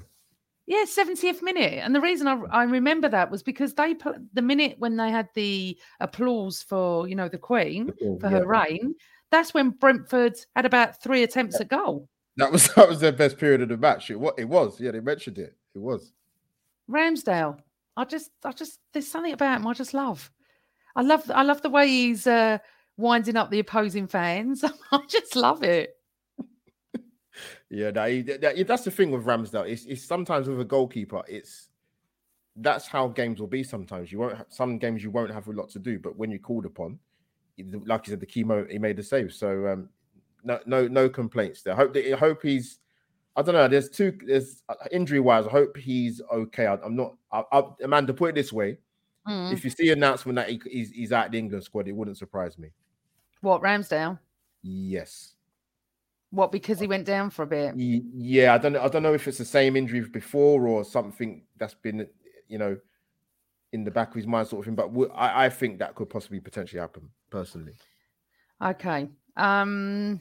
[0.66, 1.80] Yeah, 70th minute.
[1.82, 3.96] And the reason I, I remember that was because they
[4.34, 8.60] the minute when they had the applause for, you know, the Queen for her yeah.
[8.60, 8.94] reign,
[9.30, 12.08] that's when Brentford had about three attempts at goal.
[12.36, 14.10] that was that was their best period of the match.
[14.10, 14.78] It, it was.
[14.80, 15.56] Yeah, they mentioned it.
[15.74, 16.12] It was.
[16.90, 17.58] Ramsdale,
[17.96, 20.30] I just, I just, there's something about him I just love.
[20.96, 22.58] I love, I love the way he's uh,
[22.96, 24.64] winding up the opposing fans.
[24.92, 25.94] I just love it.
[27.70, 29.68] Yeah, that, that- that- that's the thing with Ramsdale.
[29.68, 31.68] It's, it's sometimes with a goalkeeper, it's
[32.56, 33.62] that's how games will be.
[33.62, 34.36] Sometimes you won't.
[34.36, 36.98] Have, some games you won't have a lot to do, but when you're called upon,
[37.86, 39.32] like you said, the key moment he made the save.
[39.32, 39.88] So um,
[40.42, 41.76] no, no, no complaints there.
[41.76, 42.80] Hope that hope he's.
[43.38, 43.68] I don't know.
[43.68, 44.18] There's two.
[44.26, 45.46] There's injury wise.
[45.46, 46.66] I hope he's okay.
[46.66, 47.14] I, I'm not.
[47.30, 48.78] I, I, Amanda, put it this way:
[49.28, 49.52] Mm.
[49.52, 52.58] if you see announcement that he, he's, he's out the England squad, it wouldn't surprise
[52.58, 52.70] me.
[53.42, 54.18] What, Ramsdale?
[54.62, 55.34] Yes.
[56.30, 57.74] What, because he went down for a bit?
[57.76, 58.82] Yeah, I don't know.
[58.82, 62.06] I don't know if it's the same injury before or something that's been,
[62.48, 62.76] you know,
[63.72, 64.74] in the back of his mind, sort of thing.
[64.74, 67.74] But w- I, I think that could possibly potentially happen personally.
[68.64, 69.08] Okay.
[69.36, 70.20] Um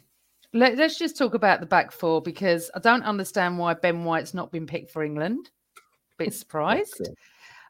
[0.54, 4.34] let, us just talk about the back four because I don't understand why Ben White's
[4.34, 5.50] not been picked for England.
[6.18, 7.00] Bit surprised.
[7.02, 7.14] Okay.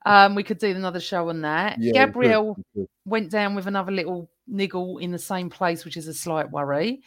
[0.06, 1.78] Um, we could do another show on that.
[1.80, 2.58] Yeah, Gabriel
[3.06, 7.02] went down with another little niggle in the same place, which is a slight worry.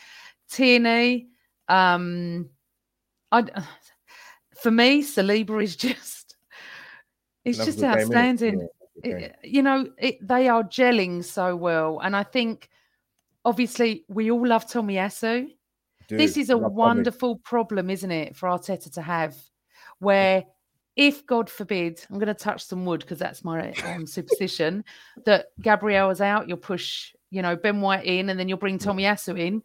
[0.51, 1.29] Tierney,
[1.69, 2.51] um,
[3.33, 3.45] I
[4.61, 6.37] for me, Saliba is just
[7.45, 8.03] it's was just the game, innit?
[8.03, 8.61] outstanding.
[8.61, 8.67] Yeah.
[9.17, 12.69] It- you know, it, they are gelling so well, and I think
[13.47, 15.47] obviously we all love Tomiyasu.
[15.47, 15.53] this
[16.19, 19.37] Dude, is a wonderful problem, isn't it, for Arteta to have,
[19.99, 20.45] where
[20.97, 24.85] if God forbid, I'm going to touch some wood because that's my um, superstition,
[25.25, 28.79] that Gabriel is out, you'll push, you know, Ben White in, and then you'll bring
[28.79, 29.63] Tommy Tomiyasu in,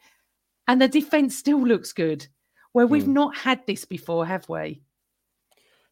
[0.68, 2.28] and the defense still looks good.
[2.74, 3.14] Where we've Hmm.
[3.14, 4.82] not had this before, have we?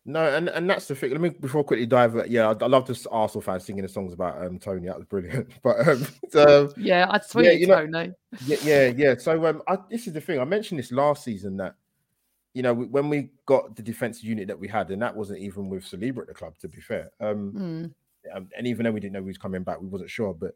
[0.06, 1.12] No, and, and that's the thing.
[1.12, 2.18] Let me before I quickly dive.
[2.18, 4.88] uh, Yeah, I, I love this Arsenal fans singing the songs about um Toney.
[4.88, 5.49] That was brilliant.
[5.64, 8.12] But um, so, Yeah, I swear, yeah, you know, Toney.
[8.45, 9.16] yeah, yeah, yeah.
[9.18, 10.39] So um, I, this is the thing.
[10.39, 11.76] I mentioned this last season that
[12.54, 15.70] you know when we got the defensive unit that we had, and that wasn't even
[15.70, 16.58] with Saliba at the club.
[16.60, 17.93] To be fair, um,
[18.34, 18.49] Mm.
[18.58, 20.34] and even though we didn't know he was coming back, we wasn't sure.
[20.34, 20.56] But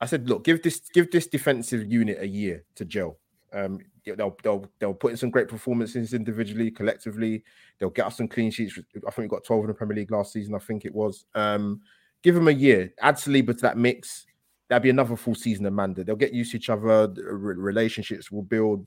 [0.00, 3.18] I said, look, give this give this defensive unit a year to gel.
[3.52, 7.44] Um, they'll they'll they'll put in some great performances individually, collectively.
[7.78, 8.78] They'll get us some clean sheets.
[9.06, 10.54] I think we got 12 in the Premier League last season.
[10.54, 11.24] I think it was.
[11.34, 11.80] Um,
[12.22, 12.92] give them a year.
[13.00, 14.26] Add Saliba to that mix.
[14.68, 16.04] That'd be another full season of Manda.
[16.04, 17.06] They'll get used to each other.
[17.06, 18.86] The relationships will build.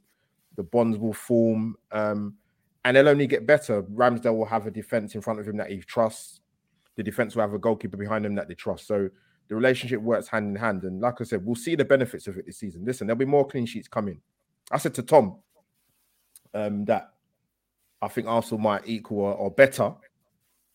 [0.56, 1.76] The bonds will form.
[1.92, 2.36] Um,
[2.84, 3.84] and they'll only get better.
[3.84, 6.42] Ramsdale will have a defense in front of him that he trusts.
[6.96, 8.88] The defense will have a goalkeeper behind him that they trust.
[8.88, 9.10] So
[9.50, 10.84] the relationship works hand in hand.
[10.84, 12.86] And like I said, we'll see the benefits of it this season.
[12.86, 14.22] Listen, there'll be more clean sheets coming.
[14.72, 15.38] I said to Tom
[16.54, 17.14] um, that
[18.02, 19.94] I think Arsenal might equal or, or better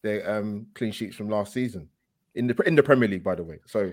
[0.02, 1.88] their um, clean sheets from last season
[2.34, 3.58] in the in the Premier League, by the way.
[3.66, 3.92] So,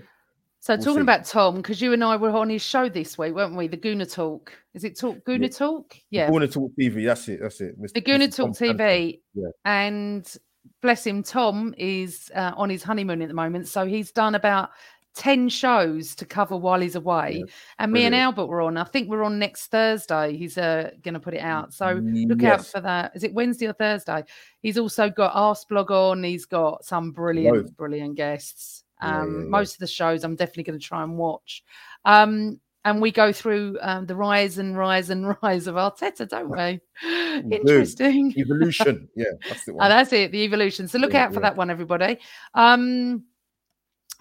[0.60, 1.00] So we'll talking see.
[1.02, 3.68] about Tom, because you and I were on his show this week, weren't we?
[3.68, 4.52] The Guna Talk.
[4.74, 5.52] Is it Talk Guna Yeah.
[5.52, 5.96] Talk?
[6.10, 6.30] Yeah.
[6.30, 7.06] Guna Talk TV.
[7.06, 7.40] That's it.
[7.40, 7.80] That's it.
[7.80, 7.92] Mr.
[7.92, 8.36] the Guna Mr.
[8.36, 9.20] Talk Tom TV.
[9.34, 9.48] Yeah.
[9.64, 10.36] And
[10.82, 13.68] bless him, Tom is uh, on his honeymoon at the moment.
[13.68, 14.70] So he's done about
[15.16, 17.42] 10 shows to cover while he's away.
[17.78, 18.14] and me and.
[18.14, 18.76] Albert were on.
[18.76, 20.36] I think we're on next Thursday.
[20.36, 21.74] He's uh, going to put it out.
[21.74, 23.12] So look out for that.
[23.14, 24.24] Is it Wednesday or Thursday?
[24.62, 26.22] He's also got Ask Blog on.
[26.22, 27.70] He's got some brilliant, Loads.
[27.72, 28.84] brilliant guests.
[29.00, 29.48] Um, yeah, yeah.
[29.48, 31.64] Most of the shows I'm definitely going to try and watch.
[32.04, 36.50] Um, and we go through um, the rise and rise and rise of Arteta, don't
[36.50, 36.80] we?
[37.56, 38.32] Interesting.
[38.38, 39.08] Evolution.
[39.16, 39.90] Yeah, that's the Oh, one.
[39.90, 40.88] that's it, the evolution.
[40.88, 41.48] So look Yeah, out for yeah.
[41.50, 42.18] that one, everybody.
[42.54, 43.24] Um,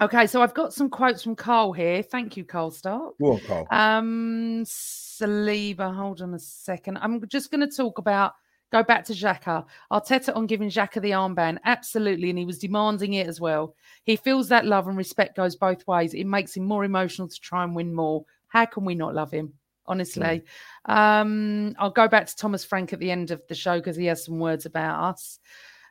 [0.02, 2.02] okay, so I've got some quotes from Carl here.
[2.02, 3.18] Thank you, Carl Stark.
[3.20, 3.68] Go on, Carl.
[3.72, 6.98] Um, Saliba, hold on a second.
[7.02, 8.34] I'm just going to talk about
[8.72, 9.66] go back to Xhaka.
[9.92, 13.76] Arteta on giving Xhaka the armband, absolutely, and he was demanding it as well.
[14.04, 16.14] He feels that love and respect goes both ways.
[16.14, 18.26] It makes him more emotional to try and win more.
[18.48, 19.54] How can we not love him?
[19.86, 20.44] Honestly,
[20.86, 24.06] um, I'll go back to Thomas Frank at the end of the show because he
[24.06, 25.40] has some words about us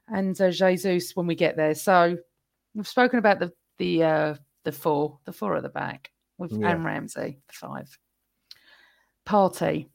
[0.06, 1.74] and uh, Jesus when we get there.
[1.74, 2.16] So
[2.76, 6.70] we've spoken about the the uh, the four, the four at the back with Yeah.
[6.70, 7.98] Anne Ramsey, the five.
[9.26, 9.88] Partey.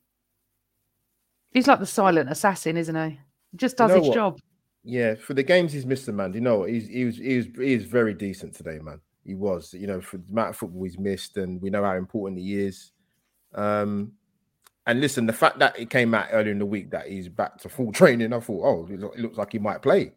[1.52, 3.20] He's like the silent assassin, isn't he?
[3.52, 4.16] He just does know his what?
[4.16, 4.40] job.
[4.84, 6.34] Yeah, for the games he's missed, the man.
[6.34, 6.70] You know, what?
[6.70, 9.00] he's he was he was he is very decent today, man.
[9.24, 11.96] He was, you know, for the amount of football he's missed, and we know how
[11.96, 12.92] important he is.
[13.54, 14.12] Um,
[14.86, 17.58] and listen, the fact that it came out earlier in the week that he's back
[17.60, 20.12] to full training, I thought, oh, it looks like he might play.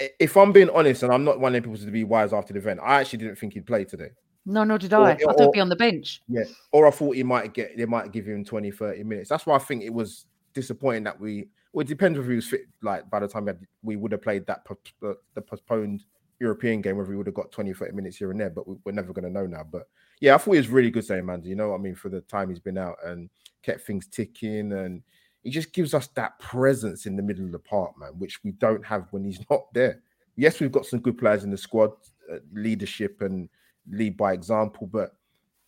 [0.00, 2.58] I- If I'm being honest, and I'm not wanting people to be wise after the
[2.58, 4.10] event, I actually didn't think he'd play today.
[4.46, 5.12] No, nor did Or- I.
[5.12, 6.22] I thought he'd be on the bench.
[6.28, 6.44] Yeah.
[6.72, 9.28] Or I thought he might get they might give him 20, 30 minutes.
[9.28, 12.48] That's why I think it was disappointing that we well, it depends if he was
[12.48, 12.62] fit.
[12.80, 14.66] Like by the time we, had, we would have played that
[15.02, 16.04] uh, the postponed
[16.40, 18.76] European game, whether we would have got 20, 30 minutes here and there, but we,
[18.84, 19.64] we're never going to know now.
[19.70, 19.86] But
[20.20, 21.42] yeah, I thought he was really good saying, man.
[21.44, 21.94] You know what I mean?
[21.94, 23.28] For the time he's been out and
[23.62, 25.02] kept things ticking, and
[25.42, 28.52] he just gives us that presence in the middle of the park, man, which we
[28.52, 30.00] don't have when he's not there.
[30.36, 31.92] Yes, we've got some good players in the squad,
[32.32, 33.48] uh, leadership and
[33.90, 35.12] lead by example, but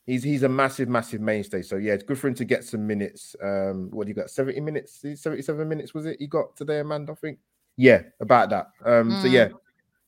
[0.06, 1.62] he's he's a massive, massive mainstay.
[1.62, 3.34] So yeah, it's good for him to get some minutes.
[3.42, 4.30] Um, what do you got?
[4.30, 7.12] 70 minutes, 77 minutes was it he got today, Amanda?
[7.12, 7.38] I think.
[7.76, 8.66] Yeah, about that.
[8.84, 9.32] Um, so Mm.
[9.32, 9.48] yeah.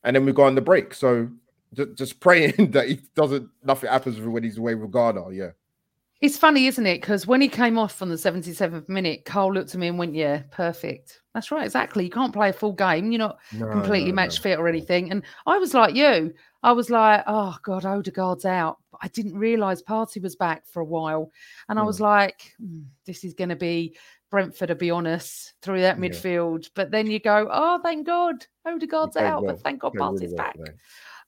[0.04, 0.92] And then we go on the break.
[0.94, 1.28] So
[1.74, 5.30] just, just praying that he doesn't nothing happens when he's away with Ghana.
[5.32, 5.50] Yeah.
[6.22, 7.00] It's funny, isn't it?
[7.00, 10.14] Because when he came off on the 77th minute, Cole looked at me and went,
[10.14, 11.20] Yeah, perfect.
[11.34, 12.04] That's right, exactly.
[12.04, 13.10] You can't play a full game.
[13.10, 14.42] You're not No, completely no, match no.
[14.42, 15.10] fit or anything.
[15.10, 16.32] And I was like you.
[16.62, 18.78] I was like, Oh God, Odegaard's out.
[18.92, 21.32] But I didn't realise Partey was back for a while.
[21.68, 22.04] And I was Hmm.
[22.04, 23.96] like, "Hmm, This is going to be
[24.30, 26.08] Brentford, to be honest, through that Yeah.
[26.08, 26.70] midfield.
[26.76, 29.42] But then you go, Oh, thank God, Odegaard's out.
[29.42, 29.54] well.
[29.54, 30.54] But thank God really Partey's well back.
[30.54, 30.72] today.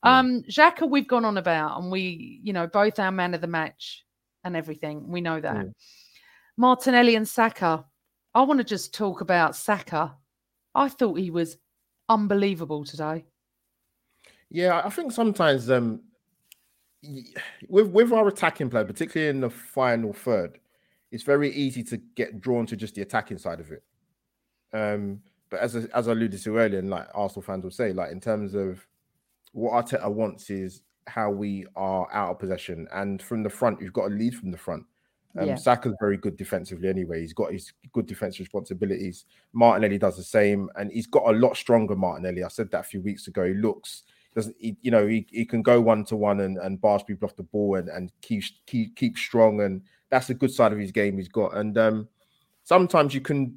[0.04, 3.48] Um, Xhaka, we've gone on about, and we, you know, both our man of the
[3.48, 4.04] match
[4.44, 5.08] and everything.
[5.08, 5.56] We know that.
[5.56, 5.72] Mm.
[6.56, 7.84] Martinelli and Saka.
[8.34, 10.14] I want to just talk about Saka.
[10.74, 11.56] I thought he was
[12.08, 13.24] unbelievable today.
[14.50, 16.02] Yeah, I think sometimes um
[17.68, 20.58] with with our attacking play, particularly in the final third,
[21.10, 23.82] it's very easy to get drawn to just the attacking side of it.
[24.72, 25.20] Um,
[25.50, 28.20] but as as I alluded to earlier, and like Arsenal fans will say, like in
[28.20, 28.86] terms of
[29.52, 33.92] what Arteta wants is how we are out of possession, and from the front, you've
[33.92, 34.84] got to lead from the front.
[35.38, 35.54] Um, Yeah.
[35.56, 37.20] Saka's very good defensively anyway.
[37.20, 39.24] He's got his good defensive responsibilities.
[39.52, 41.96] Martinelli does the same, and he's got a lot stronger.
[41.96, 43.44] Martinelli, I said that a few weeks ago.
[43.44, 46.80] He looks doesn't he, you know he, he can go one to one and and
[46.80, 50.52] bars people off the ball and and keep keep keep strong, and that's the good
[50.52, 51.56] side of his game he's got.
[51.56, 52.08] And um,
[52.64, 53.56] sometimes you can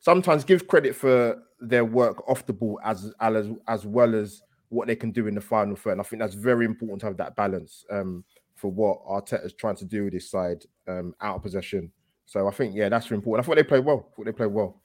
[0.00, 4.86] sometimes give credit for their work off the ball as as as well as what
[4.86, 5.92] they can do in the final third.
[5.92, 8.24] And I think that's very important to have that balance um,
[8.56, 11.92] for what Arteta's trying to do with this side um, out of possession.
[12.26, 13.44] So I think yeah, that's very important.
[13.44, 14.08] I thought they played well.
[14.10, 14.80] I thought they played well.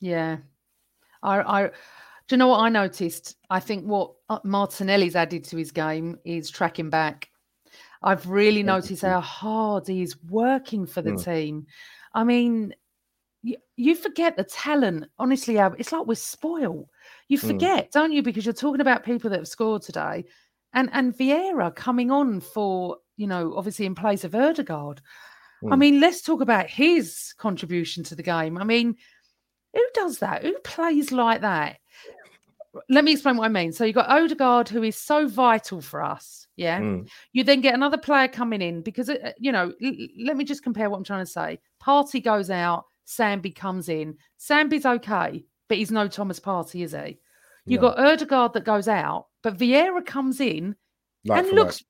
[0.00, 0.38] Yeah.
[1.22, 1.70] I, I, do
[2.30, 3.36] you know what I noticed?
[3.50, 7.28] I think what uh, Martinelli's added to his game is tracking back.
[8.02, 11.24] I've really noticed how hard he's working for the Mm.
[11.24, 11.66] team.
[12.14, 12.74] I mean,
[13.42, 15.06] you, you forget the talent.
[15.18, 16.88] Honestly, it's like we're spoiled.
[17.28, 17.46] You Mm.
[17.46, 18.22] forget, don't you?
[18.22, 20.24] Because you're talking about people that have scored today,
[20.72, 25.00] and and Vieira coming on for you know obviously in place of Odegaard.
[25.62, 25.78] I Mm.
[25.78, 28.58] mean, let's talk about his contribution to the game.
[28.58, 28.96] I mean,
[29.72, 30.42] who does that?
[30.42, 31.78] Who plays like that?
[32.90, 33.72] Let me explain what I mean.
[33.72, 36.48] So you've got Odegaard, who is so vital for us.
[36.56, 36.80] Yeah.
[36.80, 37.08] Mm.
[37.32, 39.92] You then get another player coming in because, uh, you know, l-
[40.24, 41.60] let me just compare what I'm trying to say.
[41.80, 44.18] Partey goes out, Sambi comes in.
[44.40, 47.18] Sambi's okay, but he's no Thomas Partey, is he?
[47.66, 47.90] You've No.
[47.90, 50.76] got Odegaard that goes out, but Vieira comes in
[51.24, 51.64] Like and for like.
[51.64, 51.84] looks,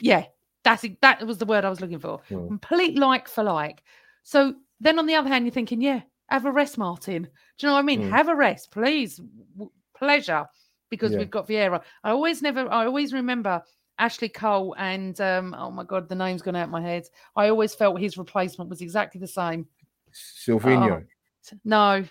[0.00, 0.24] yeah,
[0.64, 0.84] that's.
[1.00, 2.20] That was the word I was looking for.
[2.30, 2.48] Mm.
[2.48, 3.82] Complete like for like.
[4.22, 7.22] So then on the other hand, you're thinking, yeah, have a rest, Martin.
[7.22, 7.28] Do
[7.60, 8.02] you know what I mean?
[8.02, 8.10] Mm.
[8.10, 9.16] Have a rest, please.
[9.54, 10.46] W- Pleasure,
[10.90, 11.18] because Yeah.
[11.18, 11.80] we've got Vieira.
[12.02, 13.62] I always never, I always remember
[13.98, 17.06] Ashley Cole and um, oh my god, the name's gone out of my head.
[17.36, 19.66] I always felt his replacement was exactly the same.
[20.12, 21.04] Silvinho.
[21.52, 22.04] Oh, no,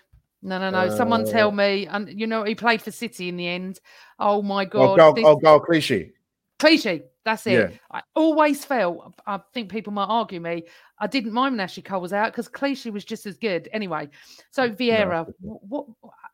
[0.43, 0.95] no, no, no.
[0.95, 1.87] Someone tell Uh, me.
[1.87, 3.79] And you know, he played for City in the end.
[4.19, 6.13] Oh my Oh, god, Gal, this- oh, Gael Clichy.
[6.59, 7.03] cliche.
[7.25, 7.53] That's it.
[7.71, 7.77] Yeah.
[7.89, 9.13] I always felt.
[9.25, 10.63] I think people might argue me.
[10.99, 13.69] I didn't mind when Ashley Cole was out because Clichy was just as good.
[13.71, 14.09] Anyway,
[14.51, 15.85] so Vieira, wh- what?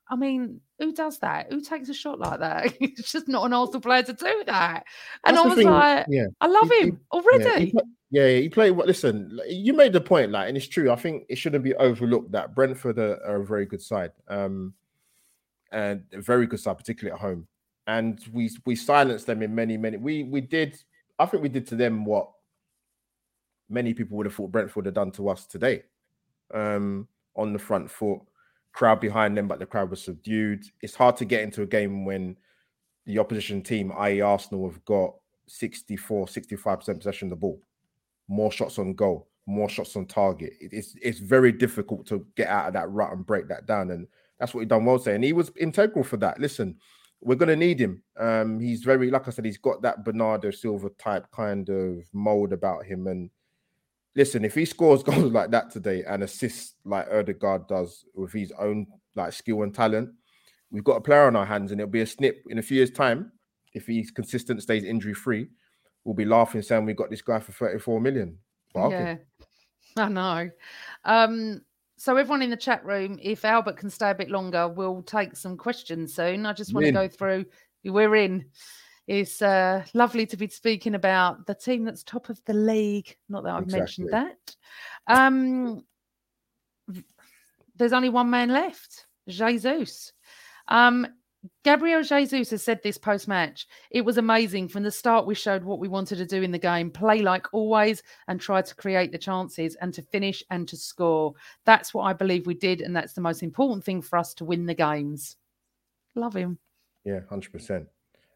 [0.09, 1.51] I mean, who does that?
[1.51, 2.73] Who takes a shot like that?
[2.81, 4.83] it's just not an Arsenal player to do that.
[5.23, 6.25] And That's I was thing, like, yeah.
[6.41, 7.43] I love He- he- him already.
[7.43, 7.81] Yeah, he, pla-
[8.11, 8.71] yeah, he played.
[8.71, 8.87] What?
[8.87, 10.89] Listen, you made the point, like, and it's true.
[10.91, 14.73] I think it shouldn't be overlooked that Brentford are, are a very good side, um,
[15.71, 17.47] and a very good side, particularly at home.
[17.85, 19.97] And we we silenced them in many many.
[19.97, 20.81] We we did.
[21.19, 22.31] I think we did to them what
[23.69, 25.83] many people would have thought Brentford had done to us today.
[26.51, 28.21] Um, on the front foot,
[28.73, 30.63] crowd behind them, but the crowd was subdued.
[30.81, 32.37] It's hard to get into a game when
[33.05, 35.15] the opposition team, i.e., Arsenal, have got
[35.47, 37.61] 64, 65% possession of the ball,
[38.27, 40.53] more shots on goal, more shots on target.
[40.59, 43.91] It's it's very difficult to get out of that rut and break that down.
[43.91, 44.07] And
[44.39, 46.39] that's what he done well and He was integral for that.
[46.39, 46.77] Listen,
[47.21, 48.03] we're gonna need him.
[48.17, 52.53] Um, he's very, like I said, he's got that Bernardo Silva type kind of mold
[52.53, 53.07] about him.
[53.07, 53.29] And
[54.19, 58.51] listen, if he scores goals like that today and assists like Odegaard does with his
[58.59, 60.09] own like skill and talent,
[60.71, 62.77] we've got a player on our hands, and it'll be a snip in a few
[62.77, 63.31] years' time.
[63.73, 65.47] If he's consistent, stays injury free,
[66.03, 68.37] we'll be laughing saying we got this guy for 34 million.
[68.75, 69.19] Okay.
[69.95, 70.49] Yeah, I know.
[71.05, 71.61] Um,
[71.97, 75.35] so everyone in the chat room, if Albert can stay a bit longer, we'll take
[75.35, 76.45] some questions soon.
[76.45, 77.45] I just want to go through.
[77.83, 78.45] We're in.
[79.09, 83.17] It's uh, lovely to be speaking about the team that's top of the league.
[83.27, 84.55] Not that I've mentioned that.
[85.07, 85.83] Um,
[87.75, 90.13] there's only one man left, Jesus.
[90.67, 91.07] Um,
[91.63, 93.65] Gabriel Jesus has said this post match.
[93.89, 94.67] It was amazing.
[94.67, 97.47] From the start, we showed what we wanted to do in the game play like
[97.51, 101.33] always and try to create the chances and to finish and to score.
[101.65, 102.81] That's what I believe we did.
[102.81, 105.35] And that's the most important thing for us to win the games.
[106.13, 106.59] Love him.
[107.05, 107.87] Yeah, hundred percent.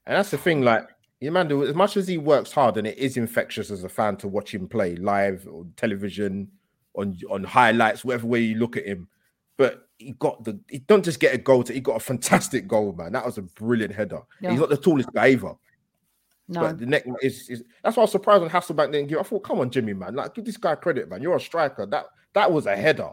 [0.05, 0.87] And that's the thing, like
[1.21, 4.27] Emmanuel, as much as he works hard, and it is infectious as a fan to
[4.27, 6.49] watch him play live on television,
[6.95, 9.07] on on highlights, whatever way you look at him.
[9.57, 12.67] But he got the he don't just get a goal, to he got a fantastic
[12.67, 13.13] goal, man.
[13.13, 14.21] That was a brilliant header.
[14.41, 14.51] Yeah.
[14.51, 15.53] He's not the tallest guy either.
[16.49, 16.59] No.
[16.59, 19.19] But the neck is, is that's why I was surprised when Hasselbaink didn't give.
[19.19, 21.21] I thought, come on, Jimmy, man, like give this guy credit, man.
[21.21, 21.85] You're a striker.
[21.85, 23.11] That that was a header,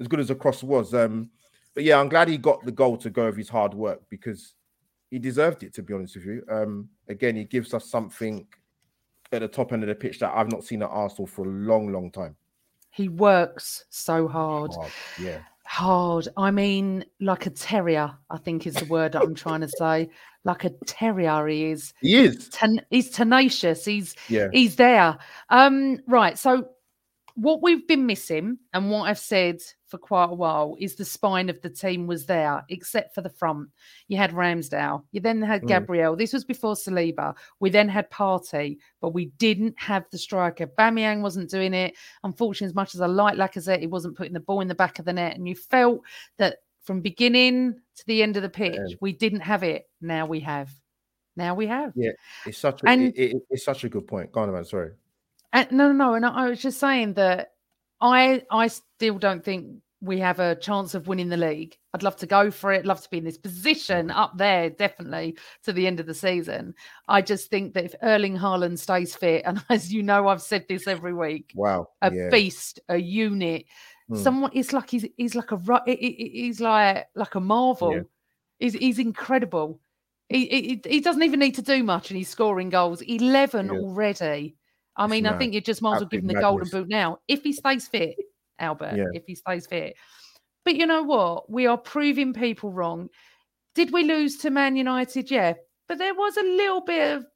[0.00, 0.94] as good as the cross was.
[0.94, 1.30] Um,
[1.74, 4.54] but yeah, I'm glad he got the goal to go of his hard work because
[5.10, 5.74] he deserved it.
[5.74, 8.46] To be honest with you, um, again, he gives us something
[9.32, 11.48] at the top end of the pitch that I've not seen at Arsenal for a
[11.48, 12.36] long, long time.
[12.90, 14.72] He works so hard.
[14.74, 14.90] Hard,
[15.20, 16.26] yeah, Hard.
[16.36, 20.10] I mean, like a terrier, I think is the word that I'm trying to say.
[20.42, 21.92] Like a terrier, he is.
[22.00, 22.48] he is.
[22.48, 23.84] Ten- he's tenacious.
[23.84, 24.48] He's Yeah.
[24.52, 25.16] he's there.
[25.50, 26.36] Um, right.
[26.38, 26.70] So
[27.40, 31.48] what we've been missing and what I've said for quite a while is the spine
[31.48, 33.70] of the team was there, except for the front.
[34.08, 35.68] You had Ramsdale, you then had Mm.
[35.68, 36.16] Gabriel.
[36.16, 37.34] This was before Saliba.
[37.58, 40.66] We then had Partey, but we didn't have the striker.
[40.66, 41.94] Bamiang wasn't doing it.
[42.24, 44.98] Unfortunately, as much as I like Lacazette, he wasn't putting the ball in the back
[44.98, 45.34] of the net.
[45.36, 46.02] And you felt
[46.36, 48.96] that from beginning to the end of the pitch, Yeah.
[49.00, 49.88] we didn't have it.
[50.02, 50.70] Now we have.
[51.36, 51.92] Now we have.
[51.96, 52.10] Yeah,
[52.44, 54.30] it's such a And- it- it- it's such a good point.
[54.30, 54.64] Go on, man.
[54.64, 54.90] Sorry.
[55.52, 56.14] And, no, no, no.
[56.14, 57.52] And I, was just saying that
[58.00, 61.76] I I still don't think we have a chance of winning the league.
[61.92, 62.86] I'd love to go for it.
[62.86, 66.74] Love to be in this position up there, definitely to the end of the season.
[67.08, 70.66] I just think that if Erling Haaland stays fit, and as you know, I've said
[70.68, 71.88] this every week, Wow.
[72.00, 72.30] a yeah.
[72.30, 73.66] beast, a unit.
[74.08, 74.16] Hmm.
[74.16, 77.94] Someone, it's like he's he's like a he's like like a marvel.
[77.94, 78.02] Yeah.
[78.58, 79.80] He's he's incredible.
[80.28, 83.02] He, he he doesn't even need to do much, and he's scoring goals.
[83.02, 83.80] Eleven Yeah.
[83.80, 84.56] already.
[85.00, 86.88] I mean, I think you just might as well give him the Absolute golden boot
[86.88, 88.16] now if he stays fit,
[88.58, 88.96] Albert.
[88.96, 89.06] Yeah.
[89.12, 89.96] If he stays fit.
[90.64, 91.50] But you know what?
[91.50, 93.08] We are proving people wrong.
[93.74, 95.30] Did we lose to Man United?
[95.30, 95.54] Yeah.
[95.88, 97.26] But there was a little bit of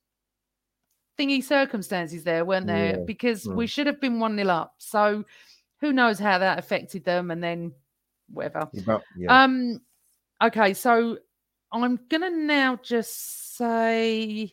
[1.19, 2.99] thingy circumstances there, weren't there?
[2.99, 3.05] Yeah.
[3.07, 3.71] Because we Mm.
[3.71, 4.75] should have been 1 0 up.
[4.79, 5.25] So
[5.81, 7.73] who knows how that affected them and then
[8.29, 8.69] whatever.
[9.17, 9.45] Yeah.
[9.45, 9.81] Um
[10.43, 11.19] okay, so
[11.73, 14.53] I'm gonna now just say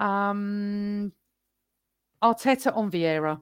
[0.00, 1.12] um
[2.22, 3.40] Arteta on Vieira.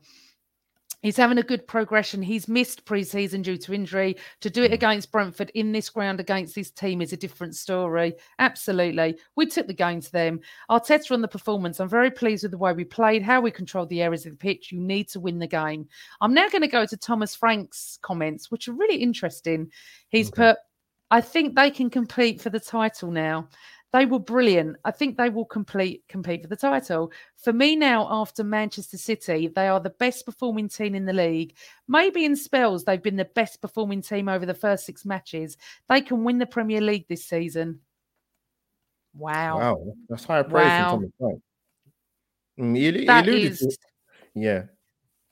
[1.03, 2.21] He's having a good progression.
[2.21, 4.17] He's missed preseason due to injury.
[4.43, 4.75] To do it hmm.
[4.75, 8.15] against Brentford in this ground against this team is a different story.
[8.39, 9.19] Absolutely.
[9.35, 10.41] We took the game to them.
[10.71, 11.81] Arteta on the performance.
[11.81, 14.39] I'm very pleased with the way we played, how we controlled the areas of the
[14.39, 14.73] pitch.
[14.73, 15.89] You need to win the game.
[16.21, 19.71] I'm now going to go to Thomas Frank's comments, which are really interesting.
[20.11, 20.59] He's put,
[21.11, 23.49] I think they can compete for the title now.
[23.93, 24.77] They were brilliant.
[24.85, 27.11] I think they will complete compete for the title.
[27.37, 31.57] For me now, after Manchester City, they are the best performing team in the league.
[31.89, 35.57] Maybe in spells, they've been the best performing team over the first six matches.
[35.89, 37.81] They can win the Premier League this season.
[39.13, 39.59] Wow.
[39.59, 40.91] Wow, that's higher praise Wow.
[40.91, 41.43] from Thomas Frank.
[42.61, 43.77] Mm, he, he That is- to,
[44.37, 44.63] yeah,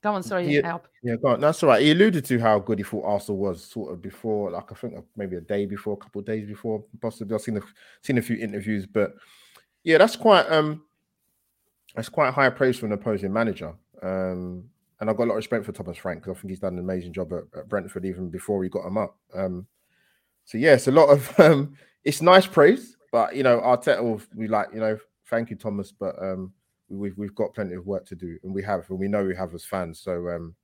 [0.02, 0.86] Go on, sorry, he, Alp.
[1.02, 1.40] yeah, go on.
[1.40, 1.82] That's all right.
[1.82, 4.94] He alluded to how good he thought Arsenal was, sort of before, like I think
[5.16, 7.34] maybe a day before, a couple of days before, possibly.
[7.34, 7.62] I've seen a,
[8.02, 9.14] seen a few interviews, but
[9.82, 10.82] yeah, that's quite um,
[11.96, 13.74] that's quite high praise from an opposing manager.
[14.00, 14.64] Um,
[15.00, 16.74] and I've got a lot of respect for Thomas Frank because I think he's done
[16.74, 19.16] an amazing job at, at Brentford even before he got him up.
[19.34, 19.66] Um,
[20.44, 21.74] so yeah, it's a lot of um,
[22.04, 24.96] it's nice praise, but you know, Arteta will we like you know,
[25.28, 26.52] thank you Thomas, but um,
[26.88, 29.36] we've we've got plenty of work to do, and we have, and we know we
[29.36, 30.00] have as fans.
[30.00, 30.54] So um,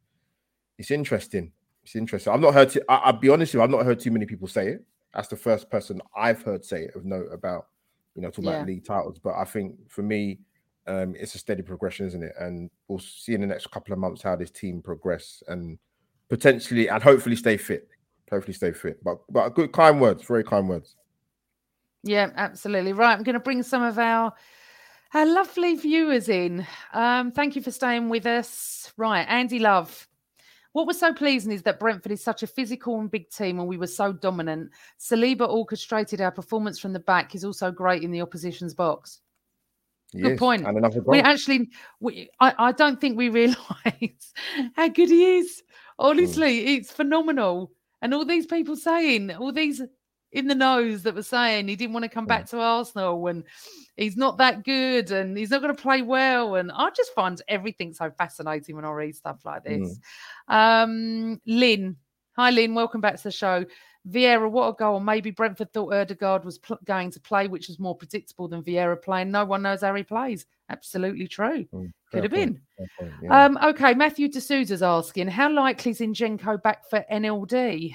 [0.79, 1.53] it's interesting.
[1.83, 2.33] It's interesting.
[2.33, 2.77] I've not heard.
[2.89, 3.63] I, I'll be honest with you.
[3.63, 4.85] I've not heard too many people say it.
[5.15, 7.67] That's the first person I've heard say it of note about
[8.15, 8.57] you know talking Yeah.
[8.57, 9.19] about league titles.
[9.19, 10.41] But I think for me,
[10.87, 12.33] um, it's a steady progression, isn't it?
[12.39, 15.79] And we'll see in the next couple of months how this team progress and
[16.29, 17.89] potentially and hopefully stay fit.
[18.31, 19.03] Hopefully stay fit.
[19.05, 20.97] But but good kind words, very kind words.
[22.03, 22.93] Yeah, absolutely.
[22.93, 23.13] Right.
[23.17, 24.33] I'm going to bring some of our
[25.15, 26.67] our lovely viewers in.
[26.93, 28.93] Um, thank you for staying with us.
[28.97, 30.09] Right, Andy Love.
[30.73, 33.69] What was so pleasing is that Brentford is such a physical and big team, and
[33.69, 34.71] we were so dominant.
[34.99, 37.31] Saliba orchestrated our performance from the back.
[37.31, 39.21] He's also great in the opposition's box.
[40.21, 40.67] Good point.
[40.67, 44.33] And another We actually, we, I, I don't think we realise
[44.75, 45.63] how good he is.
[45.99, 47.73] Honestly, it's phenomenal.
[48.03, 49.81] And all these people saying, all these
[50.35, 53.45] in the nose that were saying he didn't want to come back to Arsenal and
[53.97, 56.57] he's not that good and he's not going to play well.
[56.57, 59.99] And I just find everything so fascinating when I read stuff like this.
[60.49, 61.97] Um, Lynn,
[62.37, 63.65] hi Lynn, welcome back to the show.
[64.11, 65.01] Vieira, what a goal!
[65.01, 69.01] Maybe Brentford thought Odegaard was pl- going to play, which was more predictable than Vieira
[69.01, 69.31] playing.
[69.31, 70.45] No one knows how he plays.
[70.69, 71.67] Absolutely true.
[71.71, 72.61] Fair Could have been.
[72.99, 73.47] point, yeah.
[73.47, 77.95] Um, okay, Matthew D'Souza's asking, how likely is Zinchenko back for NLD?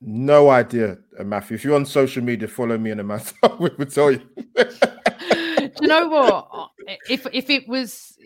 [0.00, 1.56] No idea, uh, Matthew.
[1.56, 3.34] If you're on social media, follow me the matter.
[3.58, 4.22] we will tell you.
[4.56, 6.70] Do you know what?
[7.08, 8.16] If if it was,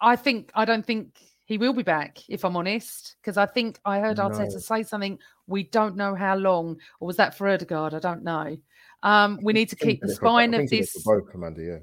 [0.00, 2.18] I think I don't think he will be back.
[2.28, 4.58] If I'm honest, because I think I heard Arteta No.
[4.58, 5.18] say something.
[5.46, 7.92] We don't know how long, or was that for Odegaard?
[7.92, 8.56] I don't know.
[9.02, 11.02] Um, we need to keep the Think for- I spine of this.
[11.02, 11.62] both, Commander.
[11.62, 11.78] Yeah.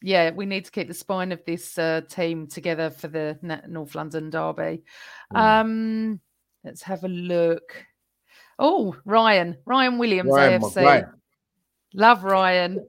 [0.00, 3.38] Yeah, we need to keep the spine of this uh, team together for the
[3.68, 4.82] North London derby.
[5.32, 5.38] Mm.
[5.38, 6.20] Um,
[6.62, 7.74] let's have a look.
[8.58, 11.10] Oh, Ryan, Ryan Williams, Ryan, AFC.
[11.94, 12.84] Love Ryan.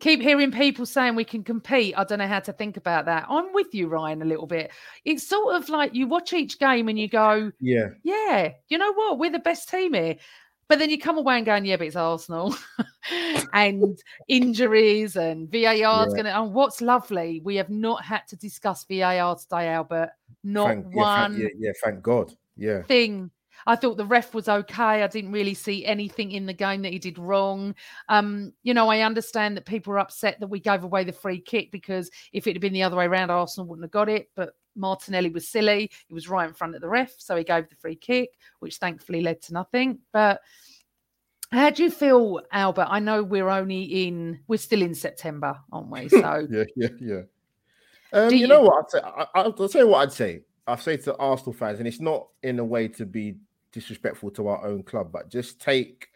[0.00, 1.94] Keep hearing people saying we can compete.
[1.98, 3.26] I don't know how to think about that.
[3.28, 4.70] I'm with you, Ryan, a little bit.
[5.04, 7.88] It's sort of like you watch each game and you go, Yeah.
[8.02, 9.18] yeah, you know what?
[9.18, 10.16] We're the best team here.
[10.68, 12.54] But then you come away and going, yeah, but it's Arsenal
[13.52, 13.98] and
[14.28, 16.04] injuries and VAR's Yeah.
[16.06, 16.38] going to.
[16.38, 20.10] And what's lovely, we have not had to discuss VAR today, Albert.
[20.44, 22.34] Not Thank, yeah, one thank, yeah, yeah, thank God.
[22.56, 22.82] Yeah.
[22.82, 23.30] thing.
[23.68, 25.02] I thought the ref was okay.
[25.02, 27.74] I didn't really see anything in the game that he did wrong.
[28.08, 31.38] Um, you know, I understand that people are upset that we gave away the free
[31.38, 34.30] kick because if it had been the other way around, Arsenal wouldn't have got it.
[34.34, 35.90] But Martinelli was silly.
[36.06, 38.76] He was right in front of the ref, so he gave the free kick, which
[38.78, 39.98] thankfully led to nothing.
[40.14, 40.40] But
[41.52, 42.86] how do you feel, Albert?
[42.88, 46.08] I know we're only in, we're still in September, aren't we?
[46.08, 47.20] So yeah, yeah, yeah.
[48.14, 48.84] Um, you, you- know what?
[48.84, 50.40] I'd say, I, I, I'll tell you what I'd say.
[50.66, 53.36] I'll say to Arsenal fans, and it's not in a way to be
[53.72, 56.08] disrespectful to our own club, but just take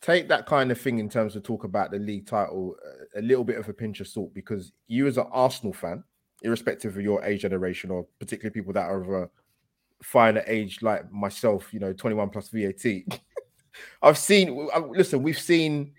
[0.00, 3.22] take that kind of thing in terms of talk about the league title uh, a
[3.22, 6.04] little bit of a pinch of salt because you as an Arsenal fan,
[6.42, 9.30] irrespective of your age generation or particularly people that are of a
[10.02, 12.84] finer age like myself, you know, 21 plus VAT.
[14.02, 15.92] I've seen listen, we've seen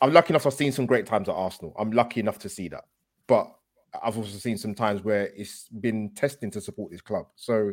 [0.00, 1.74] I'm lucky enough I've seen some great times at Arsenal.
[1.78, 2.84] I'm lucky enough to see that.
[3.26, 3.54] But
[4.02, 7.26] I've also seen some times where it's been testing to support this club.
[7.36, 7.72] So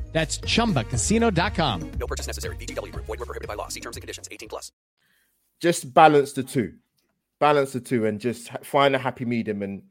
[0.11, 1.91] That's chumbacasino.com.
[1.99, 2.55] No purchase necessary.
[2.57, 3.05] VGW Group.
[3.05, 3.69] Void were prohibited by law.
[3.69, 4.27] See terms and conditions.
[4.31, 4.71] 18 plus.
[5.61, 6.73] just balance the two,
[7.39, 9.61] balance the two, and just find a happy medium.
[9.61, 9.83] And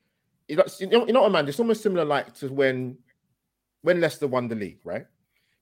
[0.49, 1.49] you know, you know, you know what, man?
[1.49, 2.99] It's almost similar like to when
[3.83, 5.07] when Leicester won the league, right?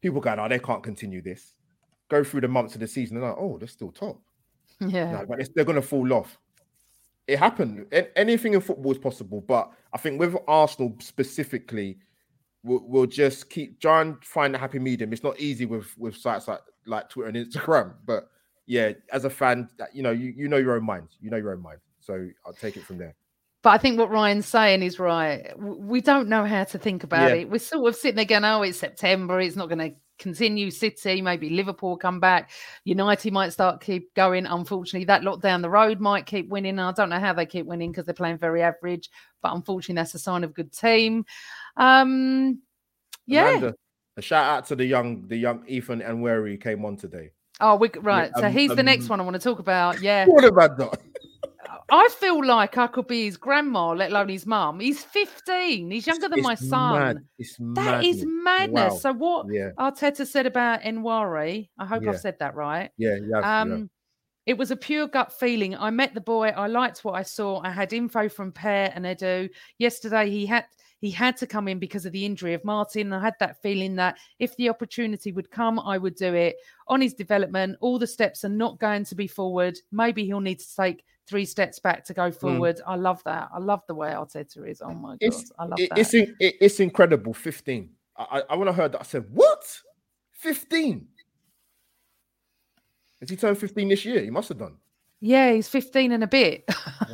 [0.02, 1.54] People go, "Oh, they can't continue this."
[2.08, 4.20] Go through the months of the season, and like, "Oh, they're still top."
[4.80, 5.12] Yeah.
[5.12, 6.38] No, but they're going to fall off.
[7.26, 7.86] It happened.
[8.16, 11.98] Anything in football is possible, but I think with Arsenal specifically,
[12.68, 15.12] we'll, we'll just keep try and find a happy medium.
[15.12, 18.28] It's not easy with with sites like like Twitter and Instagram, but
[18.66, 21.08] yeah, as a fan, you know, you, you know your own mind.
[21.20, 21.78] You know your own mind.
[22.00, 23.14] So I'll take it from there.
[23.62, 25.52] But I think what Ryan's saying is right.
[25.58, 27.36] We don't know how to think about Yeah.
[27.36, 27.50] it.
[27.50, 29.40] We're sort of sitting there going, oh, it's September.
[29.40, 30.70] It's not going to continue.
[30.70, 32.50] City, maybe Liverpool come back.
[32.84, 34.46] United might start keep going.
[34.46, 36.78] Unfortunately, that lot down the road might keep winning.
[36.78, 39.10] I don't know how they keep winning because they're playing very average.
[39.42, 41.24] But unfortunately, that's a sign of a good team.
[41.78, 42.60] Um,
[43.26, 43.48] yeah.
[43.48, 43.74] Amanda,
[44.16, 47.30] a shout out to the young, the young Ethan and where he came on today.
[47.60, 48.30] Oh, we right.
[48.36, 50.02] so um, he's the next um, one I want to talk about.
[50.02, 50.26] Yeah.
[50.26, 51.00] What about that?
[51.90, 54.78] I feel like I could be his grandma, let alone his mum.
[54.78, 55.90] He's 15.
[55.90, 57.22] He's younger than It's my son.
[57.38, 57.74] mad.
[57.76, 58.92] That is madness.
[58.92, 58.98] Wow.
[58.98, 59.70] So what Yeah.
[59.78, 62.10] Arteta said about Nwaneri, I hope Yeah.
[62.10, 62.90] I've said that right.
[62.98, 63.60] Yeah, yeah, yeah.
[63.62, 63.90] Um,
[64.44, 65.76] it was a pure gut feeling.
[65.76, 66.48] I met the boy.
[66.48, 67.62] I liked what I saw.
[67.62, 69.48] I had info from Per and Edu.
[69.78, 70.66] Yesterday he had
[71.00, 73.12] he had to come in because of the injury of Martin.
[73.12, 76.56] I had that feeling that if the opportunity would come, I would do it.
[76.88, 79.78] On his development, all the steps are not going to be forward.
[79.92, 82.36] Maybe he'll need to take three steps back to go hmm.
[82.36, 82.80] forward.
[82.86, 83.48] I love that.
[83.54, 84.82] I love the way Arteta is.
[84.82, 85.98] Oh my god, it's I love it- that.
[85.98, 87.32] it's in, it- it's incredible.
[87.32, 87.90] Fifteen.
[88.16, 89.80] I, I when I heard that, I said, "What?
[90.32, 91.06] 15?
[93.20, 94.20] Has he turned fifteen this year?
[94.20, 94.76] He must have done.
[95.20, 96.64] Yeah, he's 15 and a bit.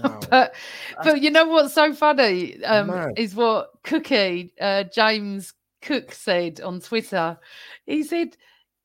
[0.03, 0.21] Wow.
[0.31, 0.55] but
[1.03, 6.81] but you know what's so funny um, is what Cookie uh, James Cook said on
[6.81, 7.39] Twitter.
[7.87, 8.37] He said,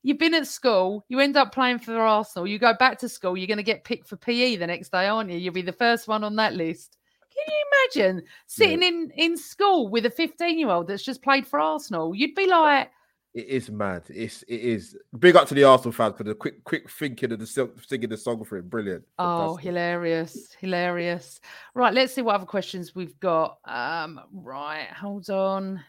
[0.04, 3.36] "You've been at school, you end up playing for Arsenal, you go back to school,
[3.36, 5.38] you're going to get picked for PE the next day, aren't you?
[5.38, 6.98] You'll be the first one on that list."
[7.32, 11.46] Can you imagine sitting in in school with a 15 year old that's just played
[11.46, 12.16] for Arsenal?
[12.16, 12.90] You'd be like,
[13.34, 14.04] It is mad.
[14.10, 14.98] It's it is.
[15.20, 17.46] Big up to the Arsenal fans for the quick quick thinking of the
[17.88, 18.70] singing the song for it.
[18.70, 19.04] Brilliant.
[19.20, 19.64] Oh, Fantastic.
[19.66, 21.40] hilarious, hilarious.
[21.76, 23.60] Right, let's see what other questions we've got.
[23.66, 25.84] Um, right, hold on.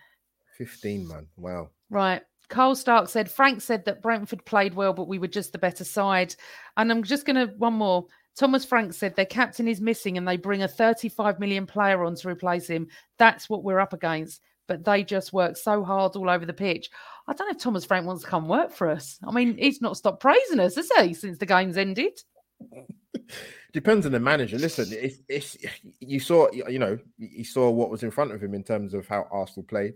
[0.59, 1.27] fifteen man.
[1.39, 1.71] Wow.
[1.89, 2.23] Right.
[2.51, 5.85] Carl Stark said Frank said that Brentford played well, but we were just the better
[5.85, 6.35] side.
[6.77, 8.07] And I'm just gonna one more.
[8.37, 12.15] Thomas Frank said their captain is missing and they bring a 35 million player on
[12.17, 12.87] to replace him.
[13.19, 14.41] That's what we're up against.
[14.71, 16.91] But they just work so hard all over the pitch.
[17.27, 19.19] I don't know if Thomas Frank wants to come work for us.
[19.27, 22.21] I mean, he's not stopped praising us, has he, since the game's ended?
[23.73, 24.59] Depends on the manager.
[24.59, 24.87] Listen,
[25.29, 25.57] it's
[25.99, 29.09] you saw you know you saw what was in front of him in terms of
[29.09, 29.95] how Arsenal played.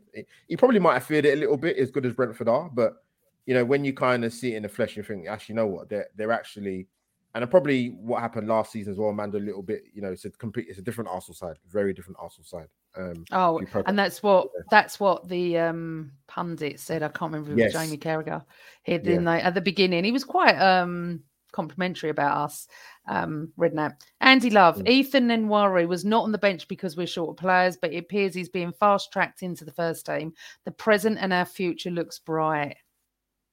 [0.48, 2.68] He probably might have feared it a little bit, as good as Brentford are.
[2.68, 3.04] But
[3.46, 5.56] you know when you kind of see it in the flesh, you think actually, you
[5.56, 5.88] know what?
[5.88, 6.88] They're they're actually,
[7.36, 9.38] and probably what happened last season as well, Amanda.
[9.38, 12.18] A little bit, you know, it's a complete, it's a different Arsenal side, very different
[12.20, 12.68] Arsenal side.
[12.96, 17.02] Um, Oh, perfect- and that's what that's what the um pundit said.
[17.02, 17.84] I can't remember if it was Yes.
[17.86, 18.44] Jamie Carragher.
[18.84, 18.98] He Yeah.
[18.98, 20.04] didn't they at the beginning.
[20.04, 21.22] He was quite um
[21.52, 22.66] complimentary about us,
[23.08, 24.00] um, Redknapp.
[24.20, 24.88] Andy Love, Mm.
[24.88, 28.34] Ethan Nwaneri was not on the bench because we're short of players, but it appears
[28.34, 30.32] he's being fast tracked into the first team.
[30.64, 32.76] The present and our future looks bright.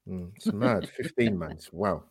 [0.10, 0.90] Mm, it's mad.
[0.90, 1.70] Fifteen months.
[1.74, 2.04] Wow.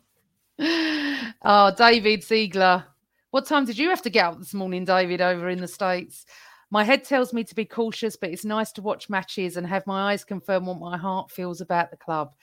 [0.59, 2.85] oh, David Ziegler.
[3.31, 6.25] What time did you have to get up this morning, David, over in the States?
[6.71, 9.85] My head tells me to be cautious, but it's nice to watch matches and have
[9.85, 12.33] my eyes confirm what my heart feels about the club.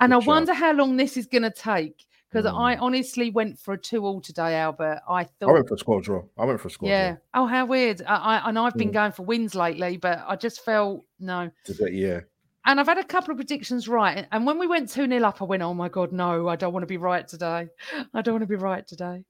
[0.00, 0.26] And Good I shout.
[0.28, 2.58] wonder how long this is going to take because Mm.
[2.60, 5.00] I honestly went for a two all today, Albert.
[5.08, 6.22] I thought I went for a squad draw.
[6.36, 7.10] I went for a squad yeah.
[7.12, 7.18] draw.
[7.34, 8.02] Oh, how weird.
[8.06, 8.94] I, I, and I've been Mm.
[8.94, 11.50] going for wins lately, but I just felt no.
[11.66, 12.20] Get- Yeah.
[12.66, 14.26] And I've had a couple of predictions right.
[14.32, 16.72] And when we went 2 0 up, I went, oh my God, no, I don't
[16.72, 17.68] want to be right today.
[18.14, 19.22] I don't want to be right today.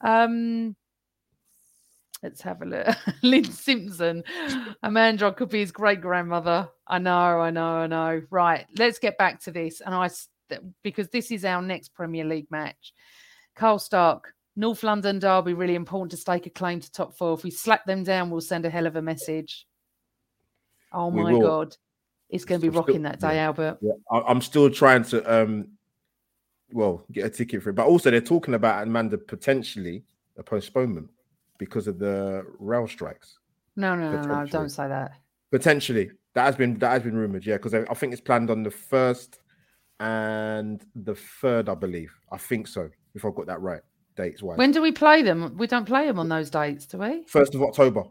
[0.00, 0.76] Um,
[2.26, 2.96] let's have a look.
[3.22, 4.24] Lynn Simpson.
[4.82, 6.68] Amanda could be his great grandmother.
[6.88, 8.22] I know, I know, I know.
[8.30, 8.66] Right.
[8.76, 9.80] Let's get back to this.
[9.80, 10.10] And I,
[10.82, 12.92] because this is our next Premier League match.
[13.54, 17.34] Carl Stark, North London Derby, really important to stake a claim to top four.
[17.34, 19.64] If we slap them down, we'll send a hell of a message.
[20.92, 21.40] Oh We my will.
[21.40, 21.76] God.
[22.28, 23.44] it's going to be I'm still- rocking that day, yeah.
[23.46, 23.78] Albert.
[23.80, 25.68] Yeah, I'm still trying to um,
[26.72, 27.74] well, get a ticket for it.
[27.74, 30.02] But also, they're talking about Amanda potentially
[30.36, 31.08] a postponement
[31.58, 33.38] because of the rail strikes.
[33.76, 35.12] No, no, no, no, don't say that.
[35.50, 37.44] Potentially, that has been that has been rumored.
[37.44, 39.40] Yeah, because I, I think it's planned on the first
[40.00, 42.12] and the third, I believe.
[42.32, 42.88] I think so.
[43.14, 43.80] If I got that right,
[44.16, 44.58] dates wise.
[44.58, 45.56] When do we play them?
[45.56, 47.24] We don't play them on those dates, do we?
[47.26, 48.04] First of October.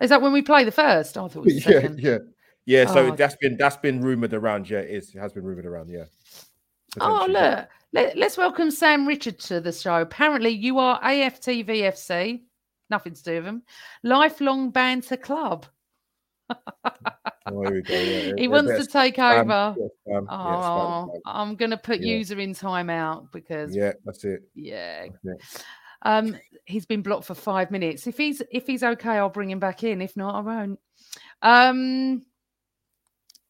[0.00, 1.18] Is that when we play the first?
[1.18, 2.00] Oh, I thought it was the yeah, second.
[2.00, 2.18] yeah,
[2.66, 2.86] yeah.
[2.86, 3.16] So Oh.
[3.16, 4.70] that's been that's been rumored around.
[4.70, 5.14] Yeah, it is.
[5.14, 5.88] It has been rumored around.
[5.90, 6.04] Yeah.
[7.00, 7.68] Oh, look.
[7.92, 10.00] Let, let's welcome Sam Richard to the show.
[10.02, 12.42] Apparently, you are AFTVFC.
[12.90, 13.62] Nothing to do with him.
[14.02, 15.66] Lifelong Banter Club.
[16.50, 17.94] Oh, here we go.
[17.94, 19.74] Yeah, He wants to take over.
[19.78, 21.20] yeah, spam, yeah, spam, Oh, spam.
[21.26, 22.16] I'm going to put Yeah.
[22.16, 24.42] user in timeout because Yeah, that's it.
[24.54, 25.06] yeah.
[25.24, 25.64] That's it.
[26.02, 28.06] Um, he's been blocked for five minutes.
[28.06, 30.00] If he's if he's okay, I'll bring him back in.
[30.00, 30.78] If not, I won't.
[31.42, 32.24] Um,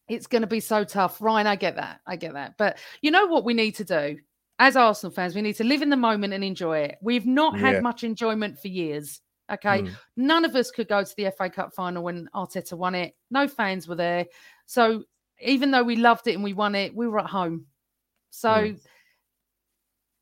[0.08, 1.46] it's going to be so tough, Ryan.
[1.46, 2.00] I get that.
[2.06, 2.54] I get that.
[2.56, 4.18] But you know what we need to do
[4.58, 5.34] as Arsenal fans?
[5.34, 6.96] We need to live in the moment and enjoy it.
[7.02, 9.20] We've not had much enjoyment for years.
[9.50, 9.92] Okay, Mm.
[10.16, 13.14] none of us could go to the FA Cup final when Arteta won it.
[13.30, 14.26] No fans were there.
[14.66, 15.04] So
[15.40, 17.66] even though we loved it and we won it, we were at home.
[18.30, 18.80] So Mm.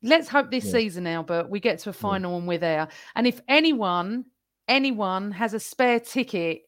[0.03, 0.71] let's hope this Yeah.
[0.71, 2.87] season, Albert, we get to a final and we're there.
[3.15, 4.25] And if anyone,
[4.67, 6.61] anyone has a spare ticket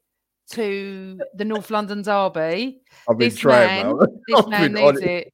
[0.52, 4.22] to the North London Derby, I've been this trying, man, man.
[4.28, 5.08] this man needs it.
[5.08, 5.34] it.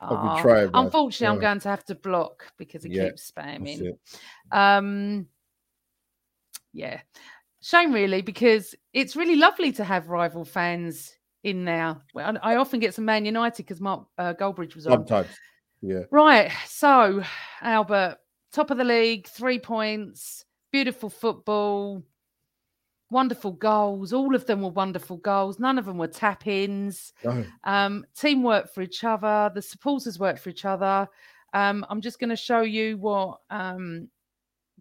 [0.00, 0.70] I've been Ah, trying.
[0.74, 3.80] Unfortunately, I'm going to have to block because Yeah, keeps spamming.
[3.82, 3.98] it.
[4.52, 5.26] Um,
[6.76, 7.00] yeah,
[7.62, 11.96] shame really because it's really lovely to have rival fans in there.
[12.14, 14.92] Well, I often get some Man United because Mark uh, Goldbridge was on.
[14.92, 15.28] Sometimes.
[15.80, 16.02] Yeah.
[16.10, 16.50] Right.
[16.66, 17.22] So,
[17.62, 18.18] Albert,
[18.52, 22.02] top of the league, three points, beautiful football,
[23.10, 24.12] wonderful goals.
[24.12, 25.58] All of them were wonderful goals.
[25.58, 27.12] None of them were tap ins.
[27.24, 27.44] No.
[27.64, 29.50] Um, team worked for each other.
[29.54, 31.08] The supporters worked for each other.
[31.52, 34.08] Um, I'm just going to show you what um,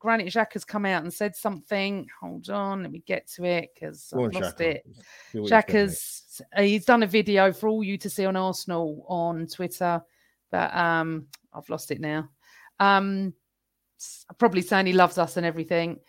[0.05, 2.07] Granit Xhaka has come out and said something.
[2.21, 4.61] Hold on, let me get to it because I've lost Xhaka.
[4.61, 4.85] it.
[4.85, 4.93] Jack
[5.33, 5.85] what you think, mate.
[5.89, 9.99] Xhaka's uh, he's done a video for all you to see on Arsenal on Twitter,
[10.51, 12.29] but um, I've lost it now.
[12.79, 13.33] Um,
[14.37, 15.99] probably saying he loves us and everything.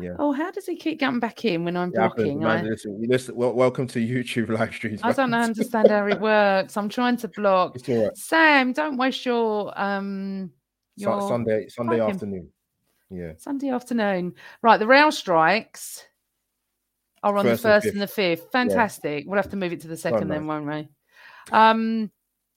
[0.00, 0.14] Yeah.
[0.20, 2.38] Oh, how does he keep getting back in when I'm happens, blocking?
[2.38, 2.66] man.
[2.66, 5.00] I, Listen, listen, wel- welcome to YouTube live streams.
[5.02, 6.76] I don't understand how it works.
[6.76, 7.76] I'm trying to block.
[7.88, 8.16] Right.
[8.16, 10.52] Sam, don't waste your um
[10.94, 12.48] your Sunday, Sunday afternoon.
[13.10, 13.32] Yeah.
[13.36, 14.34] Sunday afternoon.
[14.62, 16.04] Right, the rail strikes
[17.22, 18.50] are on First the first and the fifth.
[18.52, 19.24] Fantastic.
[19.26, 20.48] We'll have to move it to the second then, nice.
[20.48, 20.88] won't we?
[21.52, 22.10] Um,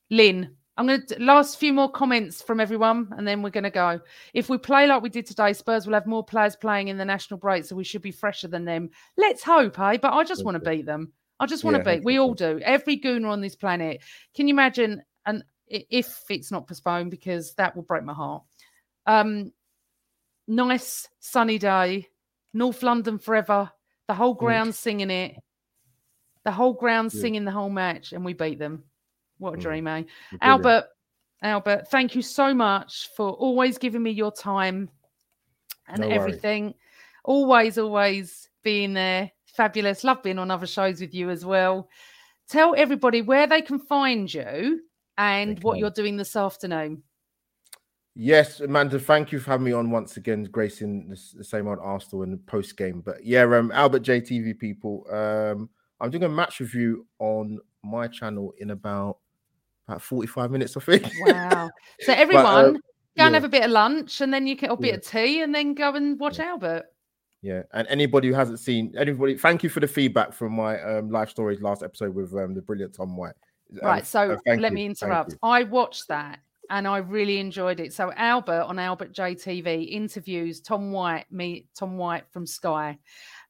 [0.09, 3.69] Lynn, I'm going to last few more comments from everyone, and then we're going to
[3.69, 3.99] go.
[4.33, 7.05] If we play like we did today, Spurs will have more players playing in the
[7.05, 8.89] national break, so we should be fresher than them.
[9.17, 9.97] Let's hope, eh?
[9.97, 11.11] But I just want to beat them.
[11.39, 12.05] I just want to Yeah, beat.
[12.05, 12.59] We all do.
[12.63, 14.01] Every gooner on this planet.
[14.33, 15.03] Can you imagine?
[15.25, 18.43] And if it's not postponed, because that will break my heart.
[19.05, 19.51] Um,
[20.47, 22.07] nice sunny day,
[22.53, 23.71] North London forever.
[24.07, 25.35] The whole ground singing it.
[26.43, 27.21] The whole ground Yeah.
[27.21, 28.83] singing the whole match, and we beat them.
[29.37, 29.61] What a Mm.
[29.61, 29.91] dream, eh?
[29.91, 30.41] Brilliant.
[30.41, 30.85] Albert,
[31.41, 34.89] Albert, thank you so much for always giving me your time
[35.87, 36.73] and No everything.
[37.25, 39.31] Always, always being there.
[39.45, 40.03] Fabulous.
[40.03, 41.89] Love being on other shows with you as well.
[42.47, 44.81] Tell everybody where they can find you
[45.17, 47.03] and what you're doing this afternoon.
[48.15, 51.79] Yes, Amanda, thank you for having me on once again, gracing the, the same old
[51.81, 53.01] Arsenal in the post game.
[53.01, 55.69] But yeah, um, Albert JTV people, um,
[55.99, 59.17] I'm doing a match review on my channel in about
[59.87, 61.11] about 45 minutes, I think.
[61.21, 61.69] Wow.
[62.01, 62.81] So But, everyone, uh, go and
[63.17, 63.29] yeah.
[63.31, 64.95] have a bit of lunch and then you can or a bit Yeah.
[64.95, 66.85] of tea and then go and watch Albert.
[67.41, 71.09] Yeah, and anybody who hasn't seen anybody, thank you for the feedback from my um,
[71.09, 73.33] live stories last episode with um, the brilliant Tom White.
[73.73, 74.05] Um, Right.
[74.05, 75.35] So let you, me interrupt.
[75.41, 77.93] I watched that and I really enjoyed it.
[77.93, 82.97] So Albert on Albert JTV interviews Tom White, me Tom White from Sky.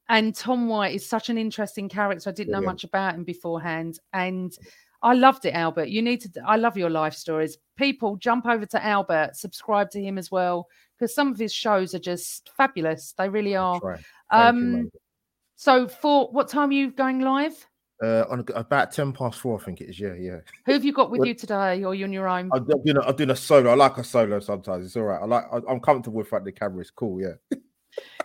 [0.08, 2.28] And Tom White is such an interesting character.
[2.28, 3.98] I didn't know much about him beforehand.
[4.12, 4.56] And
[5.02, 5.88] I loved it, Albert.
[5.88, 7.58] You need to I love your life stories.
[7.76, 10.68] People jump over to Albert, subscribe to him as well,
[10.98, 13.14] because some of his shows are just fabulous.
[13.16, 13.80] They really are.
[13.82, 13.96] You,
[14.30, 14.90] Um Amanda.
[15.56, 17.66] so for what time are you going live?
[18.02, 20.00] Uh, on about 10 past four, I think it is.
[20.00, 20.38] Yeah, yeah.
[20.66, 22.50] Who have you got with Well- you today, or you on your own?
[22.52, 23.70] I'm doing, a, I'm doing a solo.
[23.70, 24.86] I like a solo sometimes.
[24.86, 25.22] It's all right.
[25.22, 25.44] I like.
[25.52, 26.80] I, I'm comfortable with like the camera.
[26.80, 27.20] It's cool.
[27.20, 27.34] Yeah.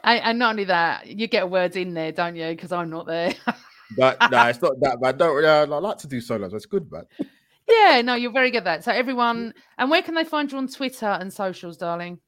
[0.03, 2.47] And, and not only that, you get a word in there, don't you?
[2.47, 3.35] Because I'm not there.
[3.97, 5.17] But no, it's not that bad.
[5.17, 5.43] Don't.
[5.43, 6.53] Uh, I like to do solos.
[6.53, 7.03] It's good, man.
[7.67, 8.83] yeah, no, you're very good at that.
[8.83, 12.19] So everyone, and where can they find you on Twitter and socials, darling?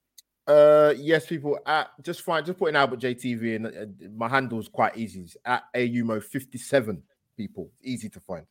[0.48, 1.60] Uh, yes, people.
[1.66, 5.22] At just find just put in Albert JTV and uh, my handle's quite easy.
[5.22, 7.02] It's at aumo57.
[7.42, 8.46] People, easy to find.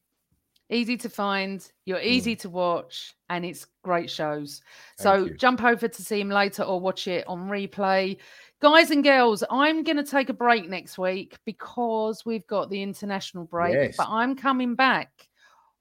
[0.69, 2.05] easy to find, you're mm.
[2.05, 4.62] easy to watch, and it's great shows.
[4.99, 5.35] Thank so you.
[5.37, 8.19] jump over to see him later or watch it on replay.
[8.61, 12.83] Guys and girls, I'm going to take a break next week because we've got the
[12.83, 13.97] international break, Yes.
[13.97, 15.29] but I'm coming back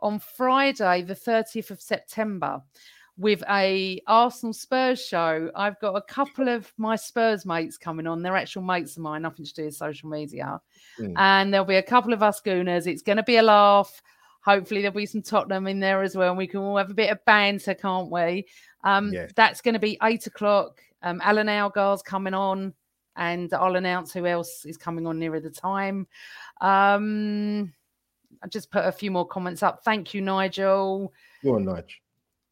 [0.02, 2.62] on Friday, the 30th of September,
[3.20, 5.52] with a Arsenal Spurs show.
[5.54, 8.22] I've got a couple of my Spurs mates coming on.
[8.22, 10.62] They're actual mates of mine, nothing to do with social media.
[10.98, 11.14] Mm.
[11.18, 12.88] And there'll be a couple of us gooners.
[12.88, 14.02] It's going to be a laugh.
[14.46, 16.30] Hopefully, there'll be some Tottenham in there as well.
[16.30, 18.48] And we can all have a bit of banter, can't we?
[18.86, 19.34] Um, Yes.
[19.36, 20.82] That's going to be eight o'clock.
[21.04, 22.74] Um, Alan Algar's coming on,
[23.18, 26.08] and I'll announce who else is coming on nearer the time.
[26.62, 27.74] Um,
[28.42, 29.84] I just put a few more comments up.
[29.84, 31.12] Thank you, Nigel.
[31.44, 31.96] Go on, Nige.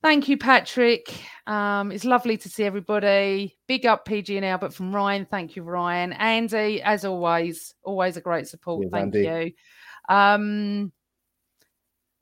[0.08, 1.22] Thank you, Patrick.
[1.48, 3.58] Um, it's lovely to see everybody.
[3.68, 5.28] Big up PG and Albert from Ryan.
[5.30, 6.14] Thank you, Ryan.
[6.14, 8.84] Andy, as always, always a great support.
[8.84, 9.54] Cheers, Thank Andy.
[10.10, 10.16] you.
[10.16, 10.94] Um,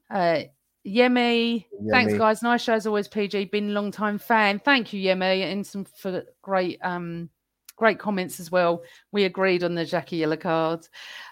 [0.10, 0.40] uh,
[0.84, 2.42] Yemi, thanks, guys.
[2.42, 3.46] Nice show as always, PG.
[3.46, 4.58] Been a long time fan.
[4.58, 7.30] Thank you, Yemi, and some for great um
[7.76, 8.82] great comments as well.
[9.12, 10.88] We agreed on the Xhaka Yellow card.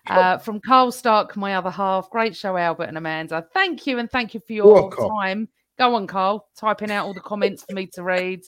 [0.05, 2.11] Uh, from Carl Stark, my other half.
[2.11, 3.43] Great show, Albert and Amanda.
[3.55, 5.09] Thank you, and thank you for your Welcome.
[5.09, 5.49] time.
[5.77, 8.41] Go on, Carl, typing out all the comments for me to read.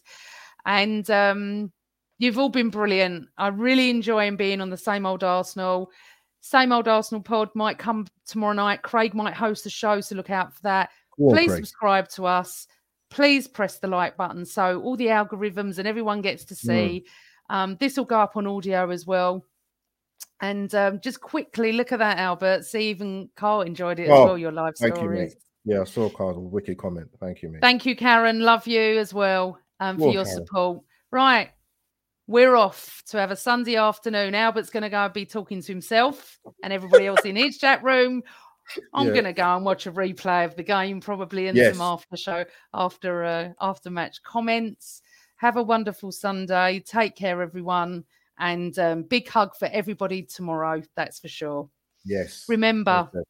[0.65, 1.72] And um,
[2.19, 3.27] you've all been brilliant.
[3.38, 5.89] I really enjoying being on the same old Arsenal.
[6.41, 8.84] Same old Arsenal pod might come tomorrow night.
[8.84, 10.89] Craig might host the show, so look out for that.
[11.18, 11.57] Please Craig.
[11.65, 12.68] subscribe to us.
[13.10, 16.47] Please press the like button so all the algorithms and everyone gets Mm.
[16.49, 17.06] to see.
[17.49, 19.45] Um, this will go up on audio as well.
[20.41, 22.65] And um, just quickly look at that, Albert.
[22.65, 24.38] See, even Carl enjoyed it as Oh, well.
[24.38, 25.19] Your live you, stories.
[25.34, 25.41] mate.
[25.65, 27.09] Yeah, I saw Carl's wicked comment.
[27.19, 27.61] Thank you, mate.
[27.61, 28.39] Thank you, Karen.
[28.39, 30.45] Love you as well um, for Well, your Karen.
[30.45, 30.83] support.
[31.11, 31.49] Right.
[32.27, 34.33] We're off to have a Sunday afternoon.
[34.35, 37.83] Albert's going to go and be talking to himself and everybody else in his chat
[37.83, 38.23] room.
[38.93, 39.13] I'm Yeah.
[39.13, 41.75] going to go and watch a replay of the game, probably, and Yes.
[41.75, 45.01] some after show, after uh, after match comments.
[45.37, 46.79] Have a wonderful Sunday.
[46.79, 48.05] Take care, everyone,
[48.39, 50.81] and um, big hug for everybody tomorrow.
[50.95, 51.69] That's for sure.
[52.05, 52.45] Yes.
[52.47, 53.23] Remember, Okay.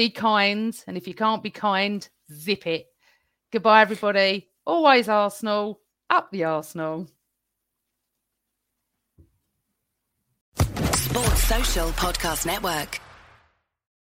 [0.00, 2.86] Be kind, and if you can't be kind, zip it.
[3.52, 4.48] Goodbye, everybody.
[4.64, 5.82] Always Arsenal.
[6.08, 7.06] Up the Arsenal.
[10.56, 12.98] Sports Social Podcast Network.